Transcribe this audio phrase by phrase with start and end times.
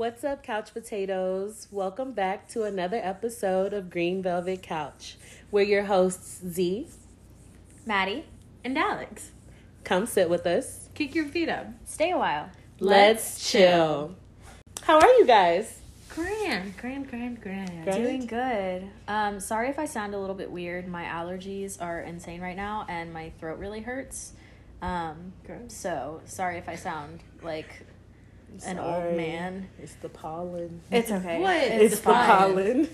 [0.00, 1.68] What's up, couch potatoes?
[1.70, 5.18] Welcome back to another episode of Green Velvet Couch.
[5.50, 6.88] We're your hosts, Z.
[7.84, 8.24] Maddie,
[8.64, 9.32] and Alex.
[9.84, 10.88] Come sit with us.
[10.94, 11.66] Kick your feet up.
[11.84, 12.48] stay a while.
[12.78, 14.14] Let's, chill.
[14.84, 15.82] How are you guys?
[16.08, 17.84] Grand, grand, grand, grand.
[17.84, 18.02] Grand.
[18.02, 18.88] Doing good.
[19.06, 20.88] Um, sorry if I sound a little bit weird.
[20.88, 24.32] My allergies are insane right now, and my throat really hurts.
[24.80, 25.34] Um,
[25.68, 27.84] so sorry if I sound like
[28.66, 29.68] an old man.
[29.80, 30.80] It's the pollen.
[30.90, 31.40] It's okay.
[31.40, 31.56] What?
[31.56, 32.26] It's, the fine.
[32.26, 32.88] pollen.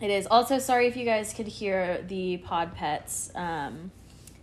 [0.00, 0.26] It is.
[0.26, 3.30] Also, sorry if you guys could hear the pod pets.
[3.34, 3.90] Um,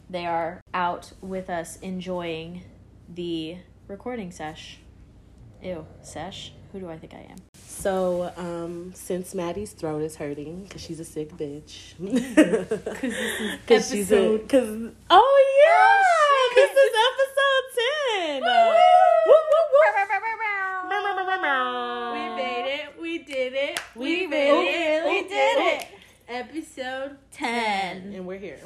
[0.09, 2.63] they are out with us enjoying
[3.13, 4.79] the recording sesh.
[5.61, 6.53] Ew, sesh?
[6.71, 7.37] Who do I think I am?
[7.55, 13.59] So, um, since Maddie's throat is hurting because she's a sick bitch, Because this is
[13.61, 18.41] because she's a because oh yeah, this is episode ten.
[18.43, 18.69] Woo,
[19.27, 19.46] woo.
[22.13, 23.01] We made it.
[23.01, 23.79] We did it.
[23.95, 25.05] We made really it.
[25.05, 25.81] We did did it.
[25.81, 25.87] it.
[26.29, 28.13] Episode 10.
[28.13, 28.59] and we're here,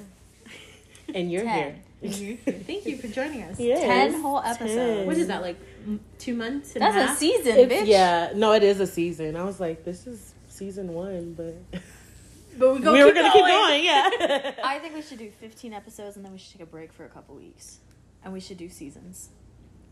[1.13, 1.81] and you're Ten.
[2.01, 2.37] here.
[2.45, 3.59] Thank you for joining us.
[3.59, 4.73] Yes, 10 whole episodes.
[4.73, 5.05] 10.
[5.05, 5.57] What is that, like
[6.17, 7.85] two months and That's a a season, It's, bitch.
[7.87, 9.35] yeah, no, it is a season.
[9.35, 11.55] I was like, this is season one, but
[12.57, 13.83] But we, go we were gonna keep going.
[13.83, 16.91] Yeah, I think we should do 15 episodes and then we should take a break
[16.91, 17.79] for a couple weeks.
[18.23, 19.29] And we should do seasons.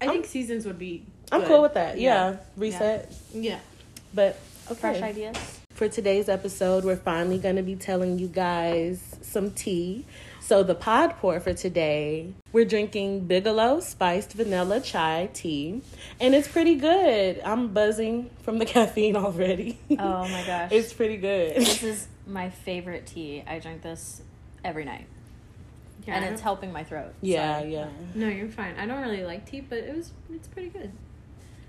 [0.01, 1.05] I think seasons would be.
[1.31, 1.99] I'm cool with that.
[1.99, 3.11] Yeah, reset.
[3.33, 3.59] Yeah.
[4.13, 4.39] But
[4.71, 4.79] okay.
[4.79, 5.37] Fresh ideas.
[5.71, 10.05] For today's episode, we're finally going to be telling you guys some tea.
[10.41, 15.81] So, the pod pour for today, we're drinking Bigelow spiced vanilla chai tea,
[16.19, 17.39] and it's pretty good.
[17.45, 19.79] I'm buzzing from the caffeine already.
[19.91, 20.71] Oh my gosh.
[20.71, 21.55] it's pretty good.
[21.55, 23.43] this is my favorite tea.
[23.45, 24.21] I drink this
[24.65, 25.05] every night.
[26.05, 27.13] Yeah and it's helping my throat.
[27.21, 27.87] Yeah, so- yeah.
[28.15, 28.75] No, you're fine.
[28.77, 30.11] I don't really like tea, but it was.
[30.33, 30.91] It's pretty good.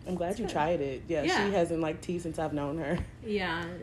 [0.06, 0.52] I'm glad you good.
[0.52, 1.02] tried it.
[1.08, 1.46] Yeah, Yeah.
[1.46, 2.98] she hasn't liked tea since I've known her.
[3.24, 3.64] Yeah.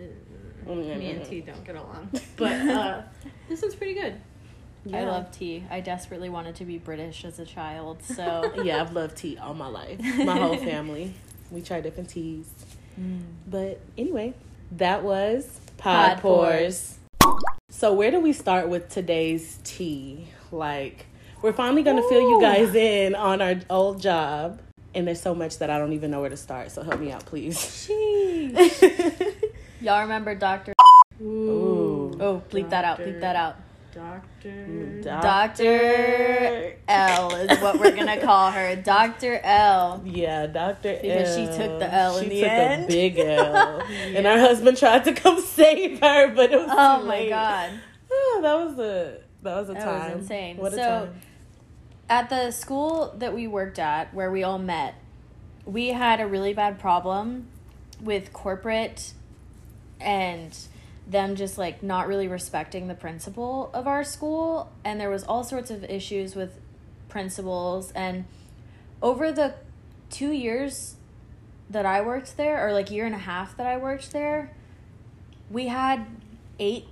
[0.67, 3.01] Mm, Me and tea don't get along, but uh,
[3.47, 4.15] this one's pretty good.
[4.93, 5.63] I love tea.
[5.69, 9.53] I desperately wanted to be British as a child, so Yeah, I've loved tea all
[9.53, 9.97] my life.
[10.17, 11.13] My whole family.
[11.51, 12.49] We try different teas.
[13.49, 14.33] But anyway,
[14.73, 16.97] that was Pod, Pod Pours.
[17.69, 20.27] So where do we start with today's tea?
[20.51, 21.05] Like,
[21.41, 24.59] we're finally gonna fill you guys in on our old job.
[24.95, 27.11] And there's so much that I don't even know where to start, so help me
[27.11, 27.87] out, please.
[29.81, 30.73] y'all remember Doctor?
[31.21, 32.17] Ooh.
[32.19, 32.99] Oh, bleep that out.
[32.99, 33.55] Bleep that out.
[33.93, 35.01] Doctor.
[35.01, 38.75] Doctor L is what we're gonna call her.
[38.75, 40.01] Doctor L.
[40.05, 40.99] Yeah, Doctor L.
[41.01, 42.83] Because she took the L in she the took end.
[42.83, 46.99] a big L, and her husband tried to come save her, but it was Oh
[47.01, 47.29] too my late.
[47.29, 47.71] god.
[48.11, 50.17] Oh, that was a that was a That was time.
[50.19, 50.57] insane.
[50.57, 51.21] What a So- time.
[52.09, 54.95] At the school that we worked at, where we all met,
[55.65, 57.47] we had a really bad problem
[58.01, 59.13] with corporate
[59.99, 60.57] and
[61.05, 64.69] them just like not really respecting the principal of our school.
[64.85, 66.59] And there was all sorts of issues with
[67.09, 67.91] principals.
[67.91, 68.25] And
[69.01, 69.55] over the
[70.09, 70.95] two years
[71.69, 74.51] that I worked there, or like year and a half that I worked there,
[75.49, 76.05] we had
[76.59, 76.85] eight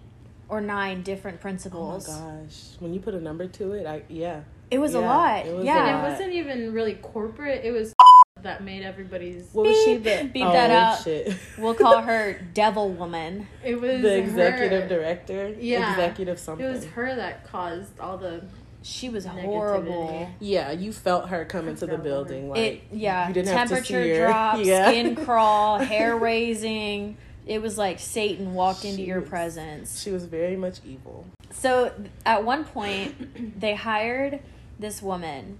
[0.49, 2.07] or nine different principals.
[2.09, 2.61] Oh my gosh!
[2.79, 4.41] When you put a number to it, I yeah.
[4.71, 5.45] It was a lot.
[5.45, 5.87] it was a yeah.
[5.87, 6.07] And lot.
[6.07, 7.63] it wasn't even really corporate.
[7.63, 7.93] It was
[8.41, 9.49] that made everybody's.
[9.53, 9.95] What was she?
[9.95, 10.03] Beep.
[10.03, 11.03] The Beep oh, that out.
[11.03, 11.35] Shit.
[11.57, 13.47] We'll call her Devil Woman.
[13.63, 15.55] It was the executive her, director.
[15.59, 15.91] Yeah.
[15.91, 16.65] Executive It something.
[16.65, 18.43] It was her that caused all the.
[18.81, 19.41] She was Negativity.
[19.41, 20.29] horrible.
[20.39, 22.49] Yeah, you felt her come into the building.
[22.49, 24.27] Like It yeah, you didn't have to temperature see her.
[24.27, 24.89] drops, Yeah.
[24.89, 27.17] skin crawl, hair raising.
[27.45, 30.01] It was like Satan walked into your was- presence.
[30.01, 31.25] she was very much evil.
[31.51, 31.91] So
[32.25, 34.39] at one point, they hired
[34.79, 35.59] this woman,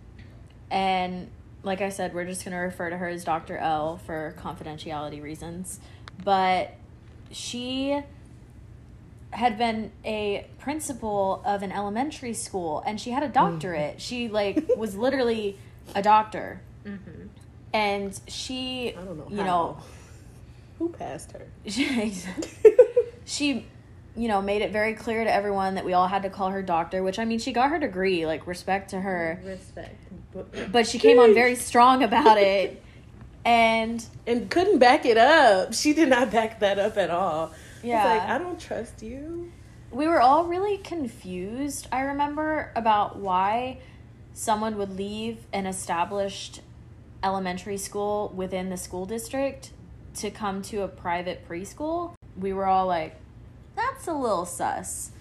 [0.69, 1.29] and
[1.63, 3.57] like I said, we're just gonna refer to her as Dr.
[3.57, 5.79] L for confidentiality reasons.
[6.23, 6.73] But
[7.31, 8.02] she
[9.31, 14.02] had been a principal of an elementary school, and she had a doctorate.
[14.02, 15.58] She like was literally
[15.93, 17.28] a doctor, Mm-hmm.
[17.73, 19.26] and she, I don't know.
[19.29, 19.78] you know,
[20.80, 21.48] who passed her.
[23.26, 23.66] she
[24.18, 26.62] you know made it very clear to everyone that we all had to call her
[26.62, 29.96] doctor which i mean she got her degree like respect to her Respect.
[30.72, 32.82] but she came on very strong about it
[33.44, 35.74] and and couldn't back it up.
[35.74, 37.52] She did not back that up at all.
[37.84, 39.52] yeah It's like I don't trust you.
[39.92, 43.80] we were all really confused i remember about why
[44.34, 46.62] someone would leave an established
[47.24, 49.72] elementary school within the school district
[50.16, 53.16] to come to a private preschool we were all like
[53.76, 55.12] that's a little sus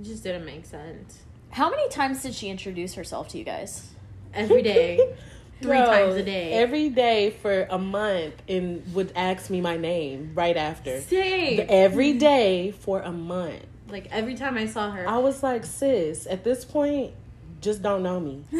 [0.00, 1.20] It just didn't make sense.
[1.50, 3.90] how many times did she introduce herself to you guys
[4.32, 4.96] Every day.
[5.62, 6.52] three Bro, times a day.
[6.54, 11.00] Every day for a month and would ask me my name right after.
[11.00, 11.64] Same.
[11.68, 13.62] Every day for a month.
[13.88, 17.12] like every time I saw her, I was like, sis, at this point,
[17.60, 18.42] just don't know me.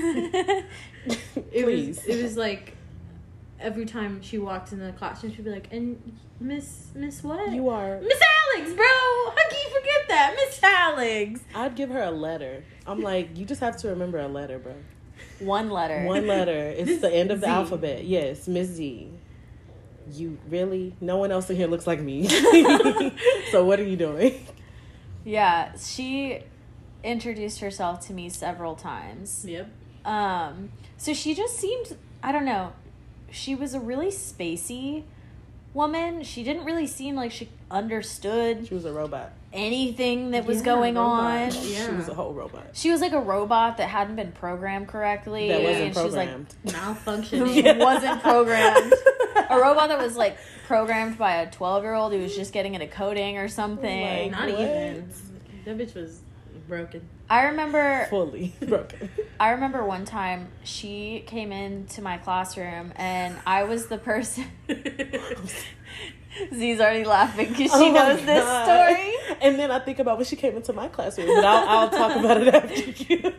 [1.53, 2.74] it was it was like
[3.61, 7.53] every time she walked in the classroom, she'd be like, "And Miss Miss what?
[7.53, 8.01] you are.
[8.01, 8.21] Miss
[8.55, 8.85] Alex, bro.
[8.85, 11.41] How can you forget that, Miss Alex?
[11.55, 12.65] I'd give her a letter.
[12.87, 14.75] I'm like, you just have to remember a letter, bro.
[15.41, 16.05] One letter.
[16.05, 16.53] One letter.
[16.77, 17.53] It's Miss the end of the Z.
[17.53, 18.05] alphabet.
[18.05, 19.11] Yes, Miss Z.
[20.13, 20.95] You really?
[21.01, 22.29] No one else in here looks like me.
[23.51, 24.47] so what are you doing?
[25.25, 26.43] Yeah, she
[27.03, 29.45] introduced herself to me several times.
[29.49, 29.71] Yep.
[30.05, 32.73] Um, so she just seemed, I don't know,
[33.35, 35.03] she was a really spacey
[35.75, 36.23] woman.
[36.23, 39.33] She didn't really seem like she understood She was a robot.
[39.53, 41.55] anything that was Yeah, going Robot.
[41.57, 41.65] on.
[41.69, 41.87] Yeah.
[41.89, 42.69] She was a whole robot.
[42.73, 45.49] She was like a robot that hadn't been programmed correctly.
[45.49, 46.55] That wasn't and she was like programmed.
[46.67, 47.79] Malfunctioning.
[47.85, 48.93] wasn't programmed.
[49.51, 52.75] a robot that was like programmed by a 12 year old who was just getting
[52.75, 54.03] into coding or something.
[54.03, 54.61] Like- Not What?
[54.61, 55.11] even.
[55.65, 56.21] That bitch was
[56.69, 57.09] broken.
[57.29, 59.09] I remember Fully broken.
[59.41, 64.47] I remember one time she came into my classroom and I was the person
[66.55, 69.37] Z's already laughing because she Oh knows this story.
[69.41, 72.17] And then I think about when she came into my classroom, but I'll, I'll talk
[72.17, 73.33] about it after you.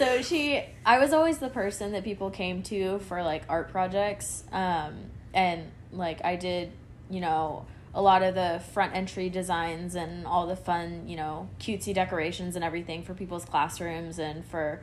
[0.00, 4.44] So she, I was always the person that people came to for like art projects,
[4.50, 4.94] um,
[5.34, 6.72] and like I did,
[7.10, 11.48] you know, a lot of the front entry designs and all the fun, you know,
[11.58, 14.80] cutesy decorations and everything for people's classrooms and for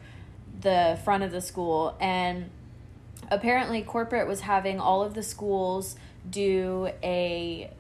[0.62, 1.96] the front of the school.
[2.00, 2.50] And
[3.32, 5.96] apparently, corporate was having all of the schools
[6.30, 7.72] do a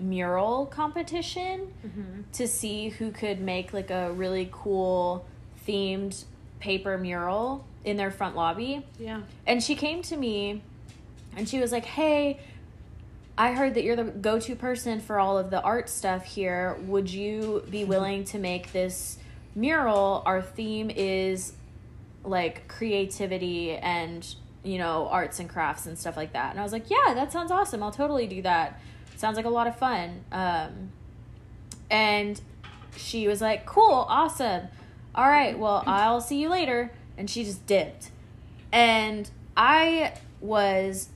[0.00, 2.22] mural competition Mm-hmm.
[2.32, 5.24] to see who could make like a really cool
[5.66, 6.24] themed
[6.58, 8.84] paper mural in their front lobby.
[8.98, 9.20] Yeah.
[9.46, 10.62] And she came to me
[11.36, 12.40] and she was like, Hey,
[13.36, 16.76] I heard that you're the go to person for all of the art stuff here.
[16.86, 19.18] Would you be willing to make this
[19.54, 20.22] mural?
[20.26, 21.54] Our theme is
[22.24, 24.26] like creativity and,
[24.62, 26.50] you know, arts and crafts and stuff like that.
[26.50, 27.82] And I was like, Yeah, that sounds awesome.
[27.82, 28.80] I'll totally do that.
[29.16, 30.24] Sounds like a lot of fun.
[30.30, 30.92] Um,
[31.90, 32.40] and
[32.96, 34.68] she was like, Cool, awesome.
[35.14, 36.92] All right, well, I'll see you later.
[37.16, 38.10] And she just dipped.
[38.72, 41.08] And I was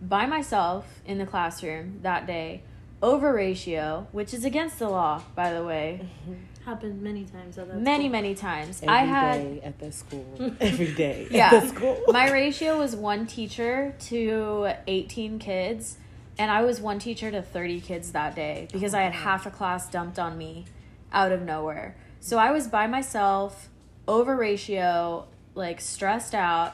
[0.00, 2.62] by myself in the classroom that day
[3.02, 6.08] over ratio, which is against the law, by the way,
[6.64, 7.58] Happened many times.
[7.58, 8.12] At that many, school.
[8.12, 8.82] many times.
[8.82, 9.34] Every I had.
[9.34, 10.54] day at the school.
[10.60, 11.50] Every day Yeah.
[11.52, 12.02] at the school.
[12.08, 15.98] My ratio was one teacher to 18 kids,
[16.38, 19.16] and I was one teacher to 30 kids that day because I had oh.
[19.16, 20.64] half a class dumped on me
[21.12, 21.96] out of nowhere.
[22.20, 23.68] So I was by myself,
[24.08, 26.72] over ratio, like stressed out,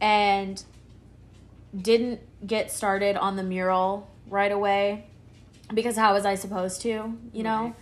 [0.00, 0.64] and
[1.76, 5.06] didn't get started on the mural right away
[5.74, 7.74] because how was I supposed to, you know?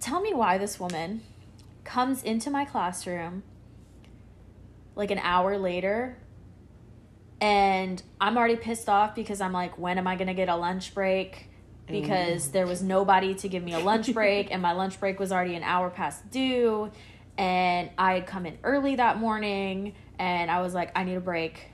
[0.00, 1.22] Tell me why this woman
[1.84, 3.42] comes into my classroom
[4.96, 6.16] like an hour later
[7.40, 10.94] and I'm already pissed off because I'm like, when am I gonna get a lunch
[10.94, 11.50] break?
[11.86, 15.30] Because there was nobody to give me a lunch break, and my lunch break was
[15.30, 16.90] already an hour past due.
[17.36, 21.20] And I had come in early that morning, and I was like, I need a
[21.20, 21.66] break.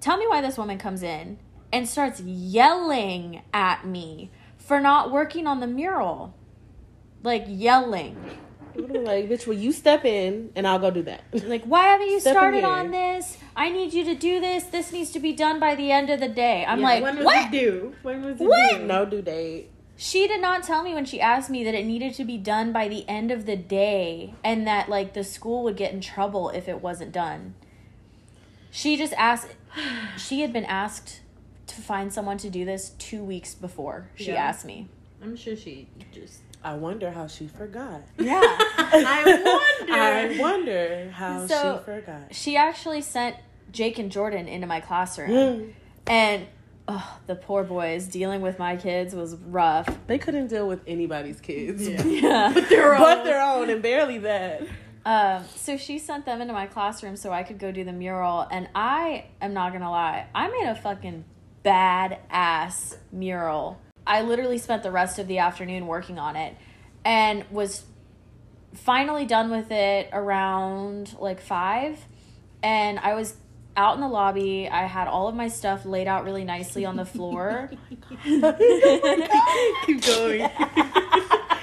[0.00, 1.38] Tell me why this woman comes in
[1.72, 6.34] and starts yelling at me for not working on the mural.
[7.22, 8.16] Like, yelling.
[8.74, 11.22] like, bitch, will you step in and I'll go do that?
[11.32, 13.36] Like, why haven't you Step started on this?
[13.54, 14.64] I need you to do this.
[14.64, 16.64] This needs to be done by the end of the day.
[16.66, 17.46] I'm Yeah, like, when was what?
[17.46, 17.94] it due?
[18.02, 18.78] When was it What?
[18.78, 18.86] due?
[18.86, 19.70] no due date.
[19.96, 22.72] She did not tell me when she asked me that it needed to be done
[22.72, 26.48] by the end of the day and that, like, the school would get in trouble
[26.48, 27.52] if it wasn't done.
[28.70, 29.48] She just asked,
[30.16, 31.20] she had been asked
[31.68, 34.42] to find someone to do this two weeks before she Yeah.
[34.44, 34.88] asked me.
[35.22, 36.40] I'm sure she just.
[36.62, 38.02] I wonder how she forgot.
[38.18, 38.40] Yeah.
[38.42, 39.22] I
[39.78, 39.92] wonder.
[39.92, 42.34] I wonder how So- she forgot.
[42.34, 43.36] she actually sent
[43.72, 45.30] Jake and Jordan into my classroom.
[45.30, 45.72] Mm.
[46.06, 46.46] And
[46.88, 49.86] oh, the poor boys dealing with my kids was rough.
[50.08, 51.86] They couldn't deal with anybody's kids.
[51.86, 52.02] Yeah.
[52.04, 52.52] Yeah.
[52.68, 53.00] Their own.
[53.00, 54.62] but their own, and barely that.
[55.04, 58.46] Um, so she sent them into my classroom so I could go do the mural.
[58.50, 61.24] And I am not gonna lie, I made a fucking
[61.62, 63.80] bad ass mural.
[64.06, 66.54] I literally spent the rest of the afternoon working on it
[67.04, 67.84] and was
[68.74, 71.98] finally done with it around like five.
[72.62, 73.36] And I was
[73.76, 74.68] out in the lobby.
[74.68, 77.70] I had all of my stuff laid out really nicely on the floor.
[78.24, 78.42] Keep
[80.04, 80.42] going.
[80.42, 81.60] I-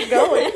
[0.00, 0.50] Keep going.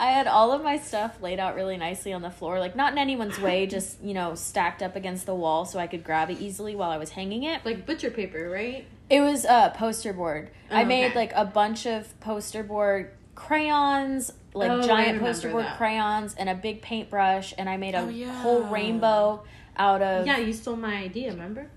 [0.00, 2.92] I had all of my stuff laid out really nicely on the floor, like not
[2.92, 6.30] in anyone's way, just you know stacked up against the wall so I could grab
[6.30, 7.64] it easily while I was hanging it.
[7.64, 8.86] Like butcher paper, right?
[9.10, 10.50] It was a poster board.
[10.70, 11.14] Oh, I Oh, made okay.
[11.18, 15.76] like a bunch of poster board crayons, like Oh, giant poster board that.
[15.76, 18.32] crayons, and a big paintbrush, and I made a Oh, yeah.
[18.42, 19.42] whole rainbow
[19.76, 20.26] out of.
[20.26, 21.68] Yeah, you stole my idea, remember?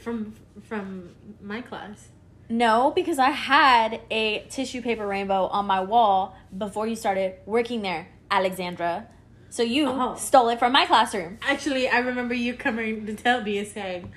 [0.00, 2.08] From from my class.
[2.54, 7.82] No, because I had a tissue paper rainbow on my wall before you started working
[7.82, 9.08] there, Alexandra.
[9.50, 10.14] So you Oh.
[10.14, 11.38] stole it from my classroom.
[11.42, 14.12] Actually, I remember you coming to tell me and saying,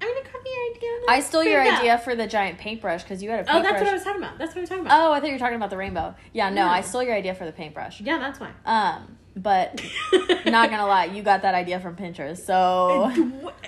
[0.00, 3.20] "I'm gonna copy your idea." I stole your out." idea for the giant paintbrush because
[3.20, 3.64] you had a paintbrush.
[3.66, 4.38] Oh, that's what I was talking about.
[4.38, 5.00] That's what I was talking about.
[5.00, 6.14] Oh, I thought you were talking about the rainbow.
[6.32, 6.70] Yeah, no, No.
[6.70, 8.00] I stole your idea for the paintbrush.
[8.00, 8.50] Yeah, that's why.
[8.64, 9.80] Um, but
[10.46, 12.38] not gonna lie, you got that idea from Pinterest.
[12.38, 13.10] So,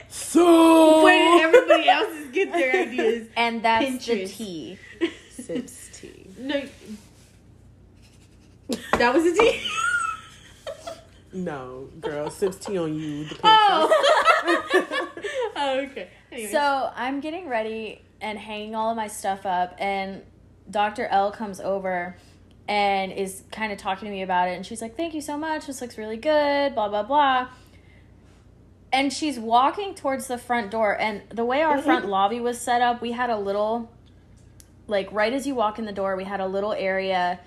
[0.08, 3.28] So Where did everybody else's get their ideas?
[3.36, 4.78] and that's the tea.
[5.30, 6.26] sips tea.
[6.38, 6.62] No,
[8.98, 9.60] that was a tea.
[11.32, 13.24] No, girl, sips tea on you.
[13.24, 15.08] The oh.
[15.56, 16.08] oh, okay.
[16.30, 16.52] Anyways.
[16.52, 20.22] So I'm getting ready and hanging all of my stuff up, and
[20.70, 21.06] Dr.
[21.06, 22.16] L comes over
[22.66, 25.36] and is kind of talking to me about it, and she's like, "Thank you so
[25.36, 25.66] much.
[25.66, 27.48] This looks really good." Blah blah blah.
[28.92, 31.84] And she's walking towards the front door, and the way our mm-hmm.
[31.84, 33.92] front lobby was set up, we had a little,
[34.86, 37.40] like right as you walk in the door, we had a little area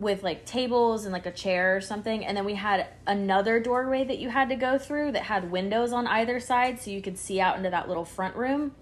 [0.00, 4.04] with like tables and like a chair or something and then we had another doorway
[4.04, 7.18] that you had to go through that had windows on either side so you could
[7.18, 8.72] see out into that little front room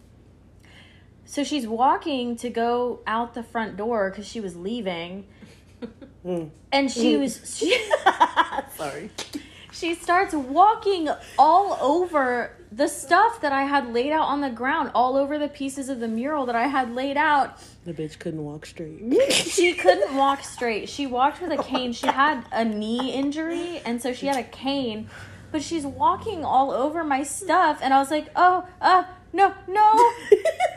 [1.24, 5.26] so she's walking to go out the front door because she was leaving
[6.24, 6.50] Mm.
[6.72, 7.78] and she was she,
[8.76, 9.10] Sorry.
[9.72, 14.90] she starts walking all over the stuff that i had laid out on the ground
[14.92, 18.42] all over the pieces of the mural that i had laid out The bitch couldn't
[18.44, 18.98] walk straight.
[19.32, 20.88] she couldn't walk straight.
[20.88, 21.92] She walked with a cane.
[21.92, 25.08] She had a knee injury, and so she had a cane.
[25.52, 30.10] But she's walking all over my stuff, and I was like, "Oh, uh, no, no!"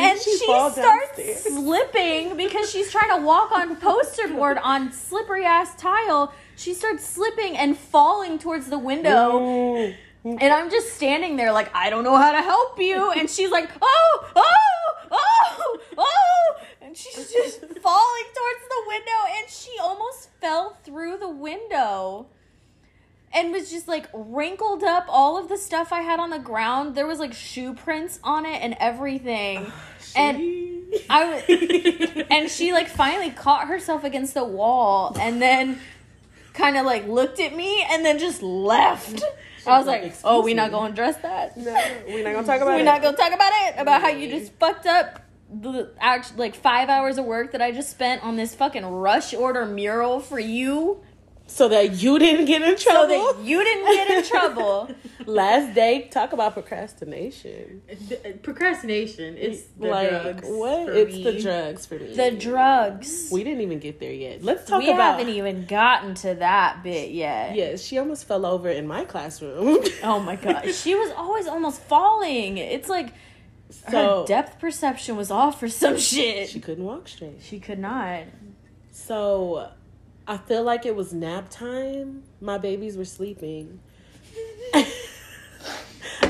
[0.00, 1.42] And she she, starts downstairs?
[1.44, 6.32] slipping because she's trying to walk on poster board on slippery ass tile.
[6.56, 9.40] She starts slipping and falling towards the window.
[9.40, 9.96] Mm.
[10.24, 13.12] And I'm just standing there like, I don't know how to help you.
[13.12, 16.56] And she's like, oh, oh, oh, oh.
[16.82, 19.38] And she's just falling towards the window.
[19.38, 22.26] And she almost fell through the window
[23.32, 26.94] and was just like wrinkled up all of the stuff I had on the ground.
[26.94, 29.70] There was like shoe prints on it and everything.
[30.16, 35.78] And She- I was, and she like finally caught herself against the wall and then
[36.52, 39.22] kind of like looked at me and then just left.
[39.64, 41.56] I was like, "Oh, we not going to address that.
[41.56, 41.72] no,
[42.08, 42.76] we're not gonna talk about it.
[42.78, 45.20] We're not going to talk about it about how you just fucked up
[45.52, 49.32] the act like 5 hours of work that I just spent on this fucking rush
[49.32, 51.02] order mural for you
[51.50, 53.08] so that you didn't get in trouble.
[53.08, 53.34] so trouble.
[53.42, 54.90] that you didn't get in trouble."
[55.26, 57.82] Last day, talk about procrastination.
[58.08, 59.36] The- uh, procrastination.
[59.36, 60.48] It's the like drugs.
[60.48, 60.86] what?
[60.86, 61.22] for It's me.
[61.24, 62.14] the drugs for me.
[62.16, 63.28] The drugs.
[63.30, 64.42] We didn't even get there yet.
[64.42, 65.18] Let's talk we about.
[65.18, 67.54] haven't even gotten to that bit yet.
[67.54, 69.78] Yes, she almost fell over in my classroom.
[70.02, 70.72] Oh my god.
[70.74, 72.56] She was always almost falling.
[72.56, 73.12] It's like
[73.88, 76.48] so her depth perception was off for some shit.
[76.48, 77.40] she couldn't walk straight.
[77.42, 78.22] She could not.
[78.90, 79.68] So
[80.26, 82.22] I feel like it was nap time.
[82.40, 83.80] My babies were sleeping.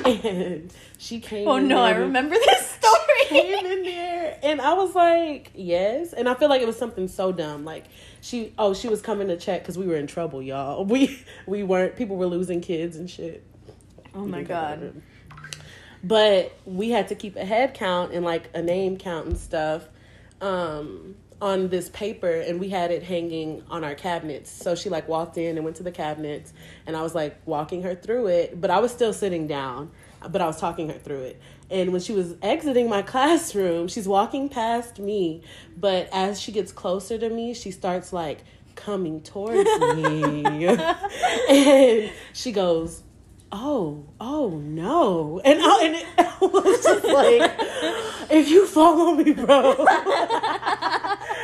[0.04, 3.26] and she came Oh no, I remember this story.
[3.28, 6.12] came in there and I was like, yes.
[6.12, 7.64] And I feel like it was something so dumb.
[7.64, 7.84] Like
[8.20, 10.84] she oh, she was coming to check because we were in trouble, y'all.
[10.90, 13.44] We we weren't people were losing kids and shit.
[14.14, 15.02] oh my god.
[16.02, 19.86] But we had to keep a head count and like a name count and stuff
[20.40, 24.50] um, on this paper, and we had it hanging on our cabinets.
[24.50, 26.52] So she like walked in and went to the cabinets,
[26.86, 29.90] and I was like walking her through it, but I was still sitting down,
[30.28, 31.40] but I was talking her through it.
[31.70, 35.42] And when she was exiting my classroom, she's walking past me,
[35.76, 38.44] but as she gets closer to me, she starts like
[38.74, 40.66] coming towards me,
[41.48, 43.02] and she goes
[43.52, 45.40] oh, oh no.
[45.44, 46.06] And I, and it
[46.52, 47.50] was just like,
[48.30, 49.86] if you follow me, bro.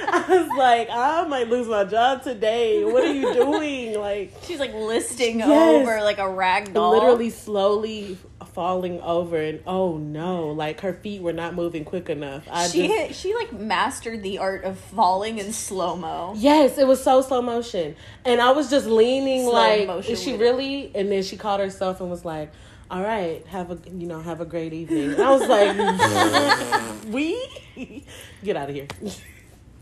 [0.12, 2.84] I was like, I might lose my job today.
[2.84, 3.98] What are you doing?
[3.98, 5.48] Like, She's like listing Yes.
[5.86, 6.92] over like a rag doll.
[6.92, 8.18] literally slowly
[8.54, 9.36] falling over.
[9.40, 12.46] And oh no, like her feet were not moving quick enough.
[12.50, 16.32] I She just, she like mastered the art of falling in slow mo.
[16.36, 17.96] Yes, it was so slow motion.
[18.24, 20.44] And I was just leaning Slow like is she with it.
[20.44, 22.50] really and then she caught herself and was like,
[22.90, 25.12] All right, have a you know, have a great evening.
[25.14, 28.04] And I was like We
[28.42, 28.86] get out of here.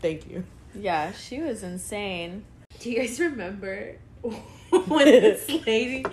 [0.01, 0.43] Thank you.
[0.73, 2.43] Yeah, she was insane.
[2.79, 6.03] Do you guys remember when this lady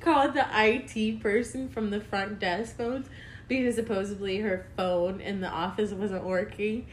[0.00, 3.06] called the IT person from the front desk phones
[3.48, 6.86] because supposedly her phone in the office wasn't working?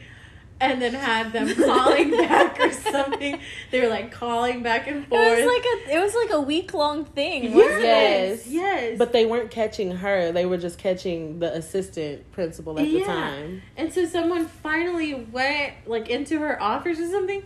[0.62, 3.40] And then had them calling back or something.
[3.70, 5.20] They were like calling back and forth.
[5.20, 7.52] It was like a it was like a week long thing.
[7.52, 7.84] wasn't it?
[7.84, 8.46] Yes.
[8.46, 8.98] yes.
[8.98, 10.30] But they weren't catching her.
[10.30, 13.62] They were just catching the assistant principal at the time.
[13.76, 17.42] And so someone finally went like into her office or something,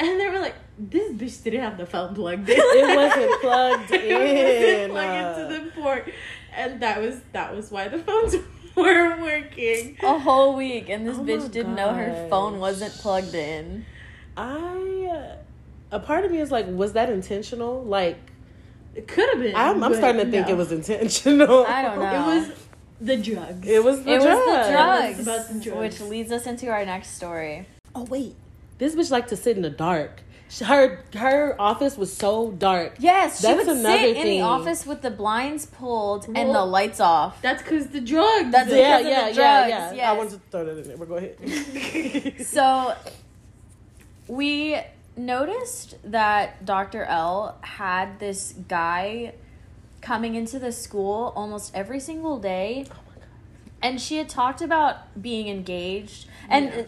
[0.00, 2.56] and they were like, "This bitch didn't have the phone plugged in.
[2.60, 5.34] It wasn't plugged it in, wasn't uh.
[5.34, 6.12] plugged into the port,
[6.54, 8.42] and that was that was why the phones were
[9.22, 9.96] working.
[10.02, 13.84] A whole week, and this Oh bitch didn't know her phone wasn't plugged in.
[14.36, 15.36] I, uh,
[15.96, 17.82] a part of me is like, was that intentional?
[17.82, 18.18] Like,
[18.94, 19.56] It could have been.
[19.56, 20.52] I'm, I'm starting to think no.
[20.54, 21.64] it was intentional.
[21.66, 22.32] I don't know.
[22.32, 22.58] It was
[23.00, 23.66] the drugs.
[23.66, 24.26] It was the it drugs.
[24.46, 26.00] was the drugs, It was about the drugs.
[26.00, 27.66] which leads us into our next story.
[27.94, 28.34] Oh wait,
[28.78, 30.20] this bitch like to sit in the dark.
[30.48, 32.94] She- Her her office was so dark.
[32.98, 34.42] Yes, she That's would another sit in the thing.
[34.42, 37.42] office with the blinds pulled and the lights off.
[37.42, 38.52] That's because the drugs.
[38.52, 40.10] That's Yeah, because of yeah, the yeah, drugs, yeah.
[40.10, 40.16] I yes.
[40.18, 40.96] wanted to throw that in there.
[40.96, 42.34] But go ahead.
[42.46, 42.94] So
[44.28, 44.78] we
[45.16, 47.04] noticed that Dr.
[47.04, 49.34] L had this guy
[50.00, 52.86] coming into the school almost every single day.
[52.90, 52.94] Oh
[53.82, 56.26] and she had talked about being engaged.
[56.48, 56.84] And Yeah.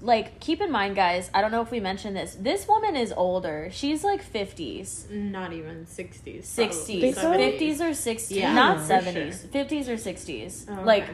[0.00, 2.36] Like keep in mind guys, I don't know if we mentioned this.
[2.40, 3.68] This woman is older.
[3.70, 5.10] She's like 50s.
[5.10, 6.46] not even sixties.
[6.46, 7.32] 60s, Think so?
[7.32, 9.64] 50s or 60s, Yeah, not for 70s, sure.
[9.64, 10.64] 50s or 60s.
[10.68, 11.06] Oh, Like.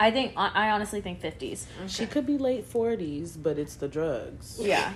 [0.00, 1.66] I think I I honestly think 50s.
[1.86, 4.94] She could be late forties, but it's the drugs Yeah.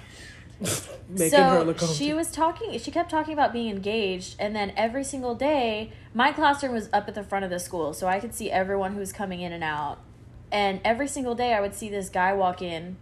[1.09, 4.73] making so her look she was talking she kept talking about being engaged and then
[4.75, 8.19] every single day my classroom was up at the front of the school so i
[8.19, 9.99] could see everyone who was coming in and out
[10.53, 12.97] and every single day i would see this guy walk in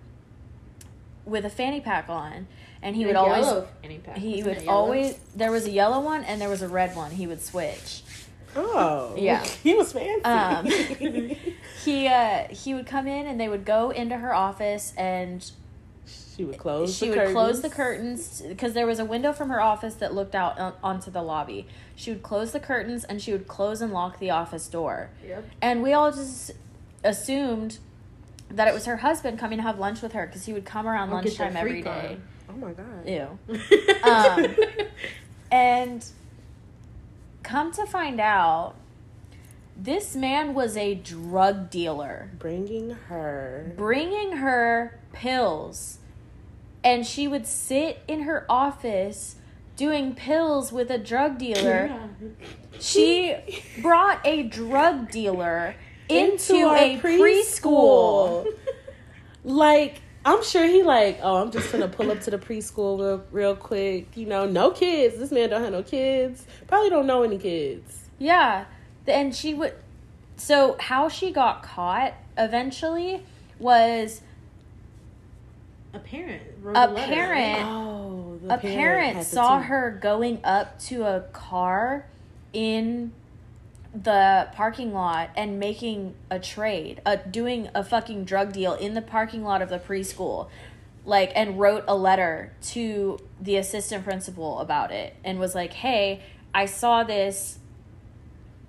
[1.25, 2.47] with a fanny pack on
[2.83, 4.19] and he The would always fanny pack.
[4.19, 7.13] he Wasn't would always there was a yellow one and there was a red one
[7.13, 8.03] he would switch
[8.57, 9.43] Oh, Yeah.
[9.65, 10.23] He was fancy.
[10.25, 10.67] Um,
[11.85, 15.51] he uh he would come in and they would go into her office and
[16.37, 16.95] she would close.
[16.97, 18.29] she the would close the curtains.
[18.39, 21.23] curtains because there was a window from her office that looked out on, onto the
[21.23, 21.67] lobby.
[21.97, 25.11] She would close the curtains and she would close and lock the office door.
[25.27, 25.45] Yep.
[25.61, 26.53] And we all just
[27.05, 27.79] assumed
[28.51, 30.87] that it was her husband coming to have lunch with her because he would come
[30.87, 32.17] around Or get their lunchtime every day.
[32.49, 33.09] Oh my god.
[33.09, 33.39] Ew.
[34.05, 34.57] Um,
[35.51, 36.05] And
[37.43, 38.75] come to find out,
[39.77, 43.73] this man was a drug dealer Bringing her.
[43.77, 45.99] bringing her pills
[46.85, 49.37] and she would sit in her office
[49.77, 51.91] doing pills with a drug dealer
[52.81, 53.35] she
[53.83, 55.75] brought a drug dealer
[56.09, 58.47] into, our a preschool
[59.45, 63.25] like I'm sure he like, oh, I'm just gonna pull up to the preschool real,
[63.31, 64.17] real quick.
[64.17, 65.19] You know, no kids.
[65.19, 66.47] This man don't have no kids.
[66.67, 68.05] Probably don't know any kids.
[68.19, 68.65] yeah
[69.07, 69.75] and she would
[70.37, 73.23] so how she got caught eventually
[73.59, 74.23] was
[75.93, 76.43] a parent.
[76.61, 79.65] Wrote A a, parent- Oh, the a parent had to saw too.
[79.65, 82.07] her going up to a car
[82.53, 83.13] in
[83.95, 89.03] the parking lot and making a trade, uh, doing a fucking drug deal in the
[89.03, 90.49] parking lot of the preschool,
[91.05, 96.23] like, and wrote a letter to the assistant principal about it and was like, "Hey,
[96.53, 97.59] I saw this.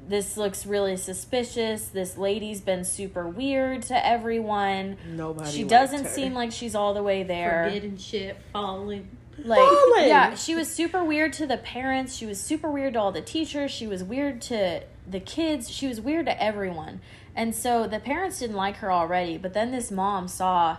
[0.08, 1.88] This looks really suspicious.
[1.88, 4.98] This lady's been super weird to everyone.
[5.08, 5.50] Nobody.
[5.50, 6.10] she doesn't her.
[6.10, 9.08] seem like she's all the way there." Forbidden shit falling.
[9.44, 10.08] like Falling.
[10.08, 13.22] yeah she was super weird to the parents she was super weird to all the
[13.22, 17.02] teachers she was weird to the kids she was weird to everyone.
[17.36, 20.78] And so the parents didn't like her already but then this mom saw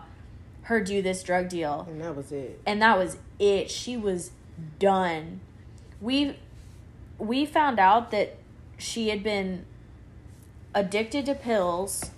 [0.62, 1.86] her do this drug deal.
[1.88, 2.60] And that was it.
[2.66, 3.70] and that was it.
[3.70, 4.32] She was
[4.78, 5.40] done.
[6.00, 6.38] We
[7.18, 8.36] we found out that
[8.78, 9.64] she had been
[10.74, 12.10] addicted to pills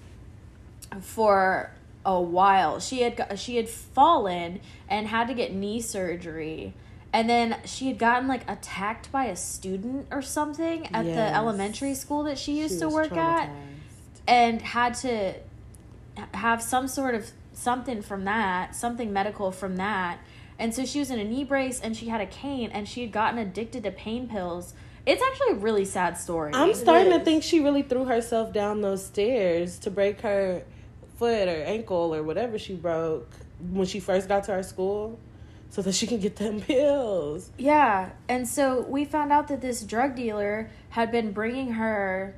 [1.01, 1.71] for
[2.05, 2.81] a while.
[2.81, 6.75] She had she had fallen and had to get knee surgery
[7.13, 11.95] and then she had gotten like attacked by a student or something at the elementary
[11.95, 13.51] school that she used She to work at
[14.27, 15.35] and had to
[16.35, 20.19] have some sort of something from that, something medical from that.
[20.59, 23.03] And so she was in a knee brace and she had a cane and she
[23.03, 24.75] had gotten addicted to pain pills.
[25.07, 26.53] It's actually a really sad story.
[26.53, 30.63] I'm starting to think she really threw herself down those stairs to break her
[31.17, 33.31] foot or ankle or whatever she broke
[33.71, 35.19] when she first got to our school
[35.71, 37.51] so that she can get them pills.
[37.59, 38.11] yeah.
[38.29, 42.35] And so we found out that this drug dealer had been bringing her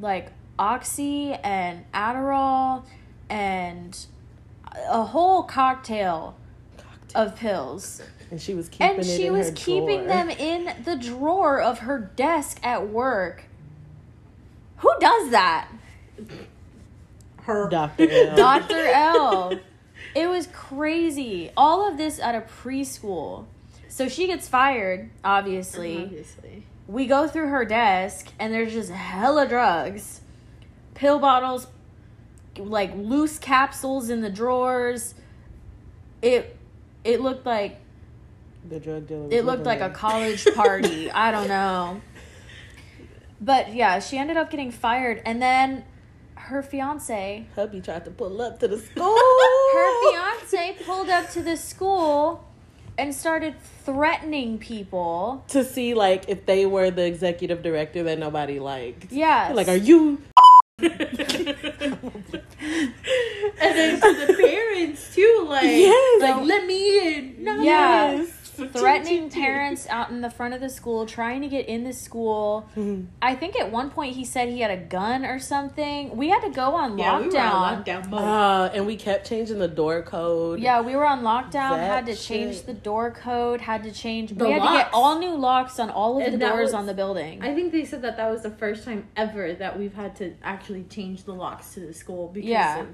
[0.00, 2.84] like Oxy and Adderall
[3.30, 3.98] and
[4.88, 6.36] a whole cocktail
[7.14, 8.02] of pills.
[8.30, 10.08] and she was keeping And it she in was her keeping drawer.
[10.08, 13.44] them in the drawer of her desk at work.
[14.78, 15.68] Who does that?
[17.42, 17.68] Her.
[17.68, 18.08] Dr.
[18.10, 18.36] L.
[18.36, 18.86] Dr.
[18.86, 19.52] L.
[20.14, 21.50] It was crazy.
[21.56, 23.46] All of this at a preschool.
[23.88, 26.04] So she gets fired, obviously.
[26.04, 26.64] Obviously.
[26.86, 30.20] We go through her desk and there's just hella drugs.
[30.94, 31.66] Pill bottles,
[32.56, 35.14] like loose capsules in the drawers.
[36.20, 36.56] It
[37.04, 37.80] it looked like
[38.68, 39.22] the drug dealer.
[39.22, 41.10] was it looked like a college party.
[41.14, 42.00] I don't know.
[43.40, 45.84] But yeah, she ended up getting fired and then
[46.48, 47.46] her fiance.
[47.54, 49.16] Hubby tried to pull up to the school.
[49.74, 52.44] her fiance pulled up to the school
[52.98, 55.44] and started threatening people.
[55.48, 59.10] to see like if they were the executive director that nobody liked.
[59.12, 59.52] Yeah.
[59.54, 60.20] Like, are you?
[60.82, 60.90] and
[63.60, 66.22] then to the parents too, like, Yes.
[66.22, 67.44] like let me in.
[67.44, 67.62] No.
[67.62, 68.12] Yeah.
[68.12, 68.41] Yes.
[68.72, 72.68] threatening parents out in the front of the school, trying to get in the school.
[72.76, 73.06] Mhm.
[73.22, 76.16] I think at one point he said he had a gun or something.
[76.16, 77.52] We had to go on Yeah, we were lockdown.
[77.52, 78.20] on lockdown mode.
[78.22, 80.60] Uh, and we kept changing the door code.
[80.60, 81.76] Yeah, we were on lockdown.
[81.76, 83.60] That had to change the door code.
[83.60, 84.30] Had to change.
[84.36, 86.74] The we had to get all new locks on all of And the doors was-
[86.74, 87.42] on the building.
[87.42, 90.34] I think they said that that was the first time ever that we've had to
[90.42, 92.80] actually change the locks to the school because Yeah.
[92.80, 92.86] of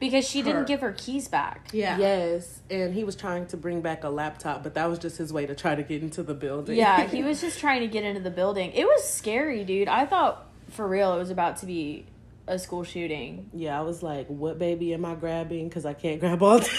[0.00, 0.44] because she her.
[0.44, 1.68] didn't give her keys back.
[1.72, 1.98] yeah.
[1.98, 5.32] Yes, and he was trying to bring back a laptop, but that was just his
[5.32, 6.76] way to try to get into the building.
[6.76, 8.72] Yeah, he was just trying to get into the building.
[8.72, 9.88] It was scary, dude.
[9.88, 12.04] I thought for real it was about to be
[12.46, 13.50] a school shooting.
[13.52, 15.68] yeah, I was like, "What baby am I grabbing?
[15.68, 16.58] Because I can't grab all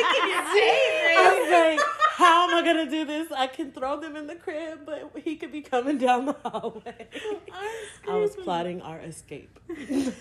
[0.00, 3.30] I was like, "How am I gonna do this?
[3.32, 7.06] I can throw them in the crib, but he could be coming down the hallway."
[8.08, 9.58] I was plotting our escape.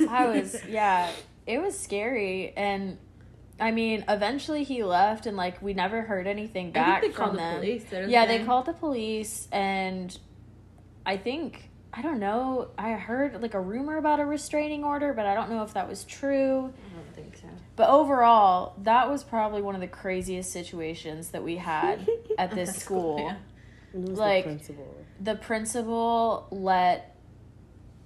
[0.09, 1.11] I was yeah,
[1.47, 2.97] it was scary and
[3.59, 7.17] I mean, eventually he left and like we never heard anything I back think they
[7.17, 7.55] from called the them.
[7.55, 7.83] police.
[7.85, 10.15] didn't Yeah, they called the police and
[11.05, 12.69] I think I don't know.
[12.77, 15.87] I heard like a rumor about a restraining order, but I don't know if that
[15.89, 16.71] was true.
[16.91, 17.47] I don't think so.
[17.75, 22.07] But overall, that was probably one of the craziest situations that we had
[22.37, 23.17] at this That's school.
[23.19, 23.35] yeah.
[23.93, 24.95] And it was Like- the principal.
[25.21, 27.15] The principal let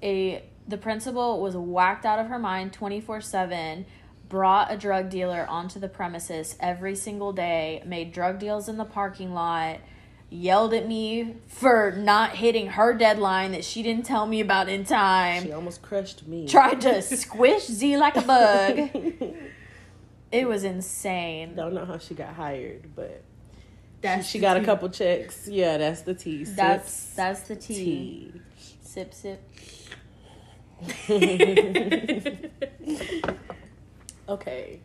[0.01, 3.85] a the principal was whacked out of her mind 24/7
[4.29, 8.85] brought a drug dealer onto the premises every single day made drug deals in the
[8.85, 9.79] parking lot
[10.29, 14.85] yelled at me for not hitting her deadline that she didn't tell me about in
[14.85, 16.47] time She almost crushed me.
[16.47, 18.89] tried to squish Z like a bug
[20.31, 23.21] it was insane Don't know how she got hired, but
[24.01, 25.49] That's she the got a couple checks.
[25.49, 26.45] Yeah, that's the tea.
[26.45, 28.41] that's Sips that's the tea tea.
[28.81, 29.41] sip sip
[34.29, 34.79] okay.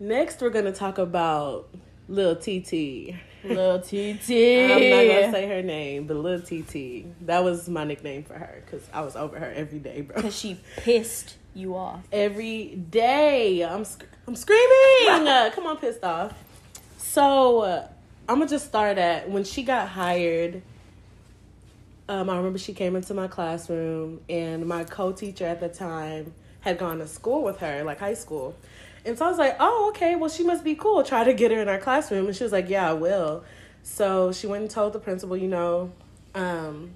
[0.00, 1.68] Next, we're gonna talk about
[2.08, 3.14] Lil TT.
[3.44, 7.06] little TT I'm not gonna say her name, but Lil TT.
[7.26, 10.16] That was my nickname for her because I was over her every day, bro.
[10.16, 15.26] because she pissed you off Every day, I'm sc- I'm screaming.
[15.28, 16.32] Uh, come on, pissed off.
[16.98, 17.88] So uh,
[18.28, 20.62] I'm gonna just start at when she got hired.
[22.08, 26.78] Um, I remember she came into my classroom, and my co-teacher at the time had
[26.78, 28.56] gone to school with her, like high school.
[29.04, 30.16] And so I was like, "Oh, okay.
[30.16, 31.02] Well, she must be cool.
[31.02, 33.44] Try to get her in our classroom." And she was like, "Yeah, I will."
[33.82, 35.92] So she went and told the principal, you know,
[36.34, 36.90] um,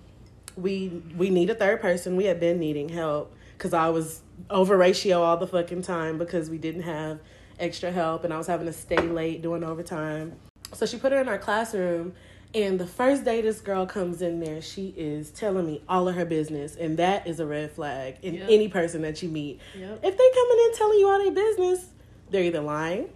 [0.56, 2.16] we we need a third person.
[2.16, 6.50] We had been needing help because I was over ratio all the fucking time because
[6.50, 7.20] we didn't have
[7.60, 10.32] extra help, and I was having to stay late doing overtime.
[10.72, 12.14] So she put her in our classroom,
[12.54, 16.14] and the first day this girl comes in there, she is telling me all of
[16.14, 18.46] her business, and that is a red flag in Yep.
[18.50, 19.60] any person that you meet.
[19.78, 20.00] Yep.
[20.04, 21.86] If they coming in telling you all their business,
[22.30, 23.08] they're either lying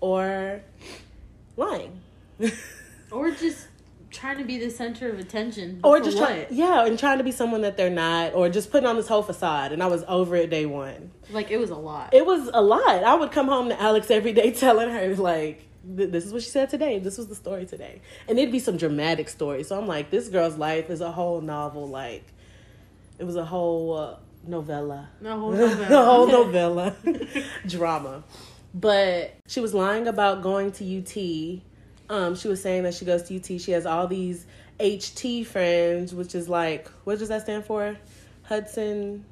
[0.00, 0.62] or
[1.56, 2.00] lying.
[3.10, 3.68] Or just
[4.10, 5.80] trying to be the center of attention.
[5.82, 6.26] or just what?
[6.28, 9.08] try, yeah, and trying to be someone that they're not, or just putting on this
[9.08, 9.72] whole facade.
[9.72, 11.10] And I was over it day one.
[11.30, 12.12] like it was a lot.
[12.12, 13.02] It was a lot.
[13.02, 15.64] I would come home to Alex every day telling her like,
[15.96, 16.98] th- "This is what she said today.
[16.98, 19.62] This was the story today," and it'd be some dramatic story.
[19.64, 21.86] So I'm like, this girl's life is a whole novel.
[21.88, 22.24] Like,
[23.18, 25.08] it was a whole uh, novella.
[25.20, 26.04] No whole the novella.
[26.04, 26.96] whole novella
[27.66, 28.24] drama.
[28.74, 31.62] But she was lying about going to UT.
[32.10, 33.60] Um, she was saying that she goes to UT.
[33.60, 34.46] She has all these
[34.78, 37.96] HT friends, which is like, what does that stand for?
[38.44, 39.24] Hudson.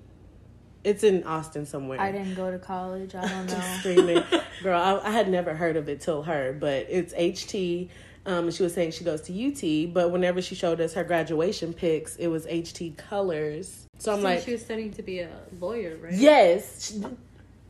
[0.86, 2.00] It's in Austin somewhere.
[2.00, 3.16] I didn't go to college.
[3.16, 3.60] I don't know.
[3.80, 4.22] screaming.
[4.62, 7.88] Girl, I, I had never heard of it till her, but it's HT.
[8.24, 11.72] Um, she was saying she goes to UT, but whenever she showed us her graduation
[11.72, 13.86] pics, it was HT colors.
[13.98, 16.12] So I'm So like, she was studying to be a lawyer, right?
[16.12, 16.96] Yes.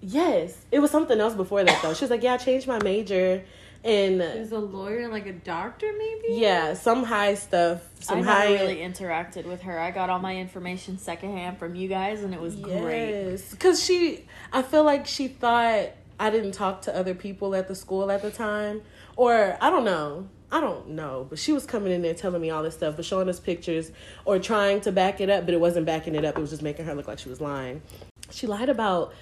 [0.02, 1.94] Yes, it was something else before that though.
[1.94, 3.42] She was like, "Yeah, I changed my major."
[3.86, 6.40] And There's a lawyer, like a doctor, maybe.
[6.40, 9.78] yeah, some high stuff, some I high really interacted with her.
[9.78, 13.10] I got all my information secondhand from you guys, and it was great.
[13.30, 17.68] Yes, because she, I feel like she thought I didn't talk to other people at
[17.68, 18.82] the school at the time,
[19.14, 20.28] or I don't know.
[20.50, 23.04] I don't know, but she was coming in there telling me all this stuff, but
[23.04, 23.90] showing us pictures
[24.24, 26.36] or trying to back it up, but it wasn't backing it up.
[26.38, 27.82] It was just making her look like she was lying.
[28.30, 29.12] She lied about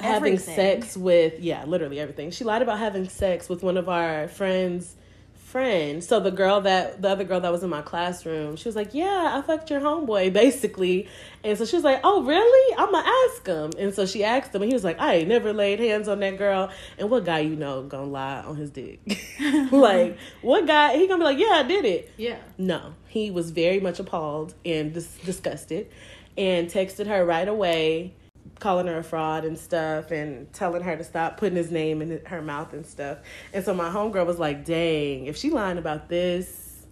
[0.00, 0.54] having Everything.
[0.54, 2.30] sex with yeah, literally everything.
[2.30, 4.94] She lied about having sex with one of our friends'
[5.34, 6.02] friend.
[6.04, 8.92] So the girl that the other girl that was in my classroom, she was like,
[8.92, 11.08] "Yeah, I fucked your homeboy," basically.
[11.44, 12.76] And so she was like, "Oh, really?
[12.76, 15.28] I'm gonna ask him." And so she asked him, and he was like, "I ain't
[15.28, 18.70] never laid hands on that girl." And what guy you know gonna lie on his
[18.70, 19.00] dick?
[19.72, 20.96] like what guy?
[20.98, 22.38] He gonna be like, "Yeah, I did it." Yeah.
[22.58, 25.88] No, he was very much appalled and dis- disgusted
[26.36, 28.12] and texted her right away,
[28.58, 32.20] calling her a fraud and stuff and telling her to stop putting his name in
[32.26, 33.18] her mouth and stuff.
[33.52, 36.86] And so my homegirl was like, dang, if she lying about this,